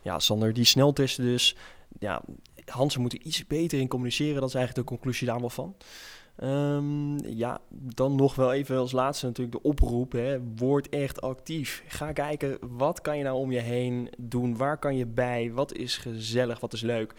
Ja, 0.02 0.18
Sander, 0.18 0.52
die 0.52 0.64
sneltesten 0.64 1.24
dus. 1.24 1.56
Ja, 1.98 2.22
Hansen 2.64 3.00
moeten 3.00 3.26
iets 3.26 3.46
beter 3.46 3.78
in 3.78 3.88
communiceren. 3.88 4.40
Dat 4.40 4.48
is 4.48 4.54
eigenlijk 4.54 4.88
de 4.88 4.94
conclusie 4.94 5.26
daar 5.26 5.40
wel 5.40 5.50
van. 5.50 5.76
Um, 6.42 7.26
ja, 7.26 7.60
dan 7.70 8.14
nog 8.14 8.34
wel 8.34 8.52
even 8.52 8.76
als 8.76 8.92
laatste 8.92 9.26
natuurlijk 9.26 9.56
de 9.56 9.68
oproep. 9.68 10.12
Hè. 10.12 10.40
Word 10.56 10.88
echt 10.88 11.20
actief. 11.20 11.84
Ga 11.86 12.12
kijken, 12.12 12.58
wat 12.60 13.00
kan 13.00 13.18
je 13.18 13.24
nou 13.24 13.36
om 13.36 13.52
je 13.52 13.60
heen 13.60 14.10
doen? 14.18 14.56
Waar 14.56 14.78
kan 14.78 14.96
je 14.96 15.06
bij? 15.06 15.52
Wat 15.52 15.72
is 15.72 15.96
gezellig? 15.96 16.60
Wat 16.60 16.72
is 16.72 16.80
leuk? 16.80 17.14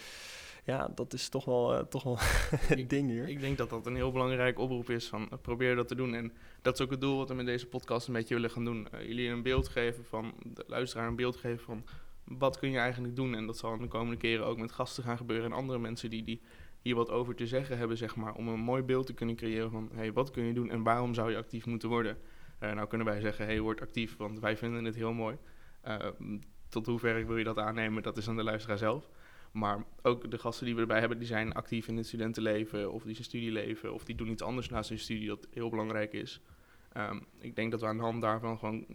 Ja, 0.65 0.91
dat 0.95 1.13
is 1.13 1.29
toch 1.29 1.45
wel, 1.45 1.73
uh, 1.73 1.79
toch 1.79 2.03
wel 2.03 2.17
het 2.75 2.89
ding 2.89 3.09
hier. 3.09 3.27
Ik 3.27 3.39
denk 3.39 3.57
dat 3.57 3.69
dat 3.69 3.85
een 3.85 3.95
heel 3.95 4.11
belangrijk 4.11 4.59
oproep 4.59 4.89
is 4.89 5.07
van 5.07 5.21
uh, 5.21 5.39
probeer 5.41 5.75
dat 5.75 5.87
te 5.87 5.95
doen. 5.95 6.13
En 6.13 6.33
dat 6.61 6.73
is 6.73 6.81
ook 6.81 6.91
het 6.91 7.01
doel 7.01 7.17
wat 7.17 7.29
we 7.29 7.35
met 7.35 7.45
deze 7.45 7.67
podcast 7.67 8.07
een 8.07 8.13
beetje 8.13 8.33
willen 8.33 8.49
gaan 8.49 8.65
doen. 8.65 8.87
Uh, 8.93 9.07
jullie 9.07 9.29
een 9.29 9.41
beeld 9.41 9.67
geven 9.67 10.05
van, 10.05 10.33
de 10.43 10.63
luisteraar 10.67 11.07
een 11.07 11.15
beeld 11.15 11.35
geven 11.35 11.63
van 11.63 11.83
wat 12.23 12.59
kun 12.59 12.71
je 12.71 12.77
eigenlijk 12.77 13.15
doen. 13.15 13.35
En 13.35 13.45
dat 13.45 13.57
zal 13.57 13.77
de 13.77 13.87
komende 13.87 14.17
keren 14.17 14.45
ook 14.45 14.57
met 14.57 14.71
gasten 14.71 15.03
gaan 15.03 15.17
gebeuren 15.17 15.45
en 15.45 15.57
andere 15.57 15.79
mensen 15.79 16.09
die, 16.09 16.23
die 16.23 16.41
hier 16.81 16.95
wat 16.95 17.09
over 17.09 17.35
te 17.35 17.47
zeggen 17.47 17.77
hebben, 17.77 17.97
zeg 17.97 18.15
maar. 18.15 18.33
Om 18.33 18.47
een 18.47 18.59
mooi 18.59 18.83
beeld 18.83 19.05
te 19.05 19.13
kunnen 19.13 19.35
creëren 19.35 19.71
van, 19.71 19.89
hey, 19.93 20.13
wat 20.13 20.31
kun 20.31 20.43
je 20.43 20.53
doen 20.53 20.69
en 20.69 20.83
waarom 20.83 21.13
zou 21.13 21.31
je 21.31 21.37
actief 21.37 21.65
moeten 21.65 21.89
worden? 21.89 22.17
nou 22.59 22.87
kunnen 22.87 23.07
wij 23.07 23.19
zeggen, 23.19 23.45
hey, 23.45 23.59
word 23.59 23.81
actief, 23.81 24.17
want 24.17 24.39
wij 24.39 24.57
vinden 24.57 24.85
het 24.85 24.95
heel 24.95 25.13
mooi. 25.13 25.37
tot 26.69 26.85
hoever 26.85 27.27
wil 27.27 27.37
je 27.37 27.43
dat 27.43 27.57
aannemen, 27.57 28.03
dat 28.03 28.17
is 28.17 28.27
aan 28.27 28.35
de 28.35 28.43
luisteraar 28.43 28.77
zelf. 28.77 29.09
Maar 29.55 29.83
ook 30.01 30.31
de 30.31 30.37
gasten 30.37 30.65
die 30.65 30.75
we 30.75 30.81
erbij 30.81 30.99
hebben, 30.99 31.17
die 31.17 31.27
zijn 31.27 31.53
actief 31.53 31.87
in 31.87 31.97
het 31.97 32.05
studentenleven 32.05 32.91
of 32.91 33.03
die 33.03 33.13
zijn 33.13 33.25
studieleven 33.25 33.93
of 33.93 34.03
die 34.03 34.15
doen 34.15 34.29
iets 34.29 34.41
anders 34.41 34.69
naast 34.69 34.89
hun 34.89 34.99
studie 34.99 35.27
dat 35.27 35.47
heel 35.53 35.69
belangrijk 35.69 36.13
is. 36.13 36.41
Um, 36.97 37.25
ik 37.39 37.55
denk 37.55 37.71
dat 37.71 37.81
we 37.81 37.87
aan 37.87 37.97
de 37.97 38.03
hand 38.03 38.21
daarvan 38.21 38.57
gewoon 38.57 38.85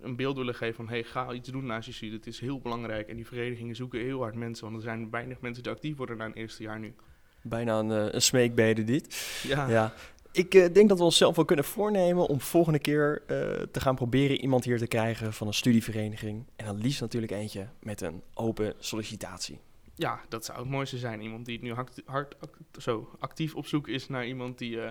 een 0.00 0.16
beeld 0.16 0.36
willen 0.36 0.54
geven 0.54 0.74
van 0.74 0.88
hey, 0.88 1.02
ga 1.02 1.32
iets 1.32 1.48
doen 1.48 1.66
naast 1.66 1.86
je 1.86 1.92
studie. 1.92 2.16
Het 2.16 2.26
is 2.26 2.40
heel 2.40 2.60
belangrijk 2.60 3.08
en 3.08 3.16
die 3.16 3.26
verenigingen 3.26 3.76
zoeken 3.76 4.00
heel 4.00 4.20
hard 4.20 4.34
mensen, 4.34 4.64
want 4.64 4.76
er 4.76 4.82
zijn 4.82 5.10
weinig 5.10 5.40
mensen 5.40 5.62
die 5.62 5.72
actief 5.72 5.96
worden 5.96 6.16
na 6.16 6.24
een 6.24 6.32
eerste 6.32 6.62
jaar 6.62 6.78
nu. 6.78 6.94
Bijna 7.42 7.78
een, 7.78 7.90
uh, 7.90 8.12
een 8.12 8.22
smeekbede 8.22 8.84
dit. 8.84 9.40
Ja. 9.46 9.68
ja. 9.68 9.94
Ik 10.32 10.54
uh, 10.54 10.72
denk 10.72 10.88
dat 10.88 10.98
we 10.98 11.04
onszelf 11.04 11.36
wel 11.36 11.44
kunnen 11.44 11.64
voornemen 11.64 12.26
om 12.26 12.40
volgende 12.40 12.78
keer 12.78 13.22
uh, 13.22 13.26
te 13.70 13.80
gaan 13.80 13.94
proberen 13.94 14.40
iemand 14.40 14.64
hier 14.64 14.78
te 14.78 14.86
krijgen 14.86 15.32
van 15.32 15.46
een 15.46 15.54
studievereniging. 15.54 16.44
En 16.56 16.64
dan 16.64 16.76
liefst 16.76 17.00
natuurlijk 17.00 17.32
eentje 17.32 17.68
met 17.80 18.00
een 18.00 18.22
open 18.34 18.74
sollicitatie. 18.78 19.58
Ja, 20.00 20.20
dat 20.28 20.44
zou 20.44 20.58
het 20.58 20.68
mooiste 20.68 20.98
zijn. 20.98 21.22
Iemand 21.22 21.46
die 21.46 21.62
nu 21.62 21.72
hard, 21.72 22.02
hard 22.04 22.36
zo, 22.78 23.10
actief 23.18 23.54
op 23.54 23.66
zoek 23.66 23.88
is 23.88 24.08
naar 24.08 24.26
iemand 24.26 24.58
die 24.58 24.76
uh, 24.76 24.90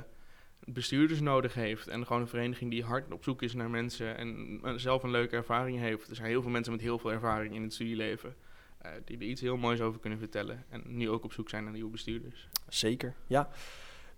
bestuurders 0.60 1.20
nodig 1.20 1.54
heeft. 1.54 1.88
En 1.88 2.06
gewoon 2.06 2.22
een 2.22 2.28
vereniging 2.28 2.72
die 2.72 2.84
hard 2.84 3.12
op 3.13 3.24
zoek 3.24 3.42
is 3.42 3.54
naar 3.54 3.70
mensen 3.70 4.18
en 4.18 4.60
uh, 4.63 4.74
zelf 4.75 5.04
een 5.04 5.12
leuke 5.12 5.36
ervaring 5.36 5.80
heeft. 5.80 6.10
Er 6.10 6.16
zijn 6.16 6.28
heel 6.28 6.42
veel 6.42 6.51
mensen 6.51 6.72
met 6.72 6.82
heel 6.82 7.00
veel 7.00 7.12
ervaring 7.12 7.56
in 7.56 7.62
het 7.62 7.74
studieleven. 7.74 8.36
eh, 8.78 8.92
die 9.06 9.18
er 9.18 9.24
iets 9.24 9.42
heel 9.42 9.58
moois 9.58 9.82
over 9.82 10.00
kunnen 10.00 10.20
vertellen. 10.20 10.66
En 10.70 10.84
nu 10.86 11.10
ook 11.10 11.24
op 11.24 11.34
zoek 11.34 11.50
zijn 11.50 11.63
naar 11.63 11.74
nieuwe 11.74 11.92
bestuurders. 11.92 12.48
Zeker, 12.68 13.13
ja. 13.28 13.50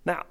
Nou, 0.01 0.23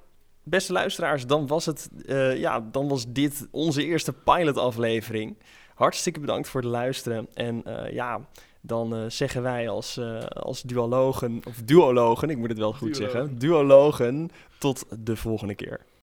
beste 0.42 0.72
luisteraars, 0.72 1.26
dan 1.26 1.46
was, 1.46 1.66
het, 1.66 1.90
eh, 2.06 2.36
ja, 2.38 2.60
dan 2.60 2.88
was 2.88 3.12
dit 3.12 3.48
onze 3.50 3.84
eerste 3.84 4.12
pilot-aflevering. 4.12 5.36
Hartstikke 5.74 6.20
bedankt 6.20 6.48
voor 6.48 6.60
het 6.60 6.70
luisteren. 6.70 7.28
En 7.34 7.64
eh, 7.64 7.92
ja, 7.92 8.28
dan 8.60 8.94
eh, 8.94 9.04
zeggen 9.08 9.42
wij 9.42 9.68
als, 9.68 9.96
eh, 9.96 10.18
als 10.20 10.62
duologen, 10.62 11.40
of 11.48 11.56
duologen, 11.64 12.30
ik 12.30 12.38
moet 12.38 12.48
het 12.48 12.58
wel 12.58 12.72
goed 12.72 12.96
zeggen, 12.96 13.38
duologen, 13.38 14.30
tot 14.58 14.84
de 15.04 15.16
volgende 15.16 15.54
keer. 15.54 15.80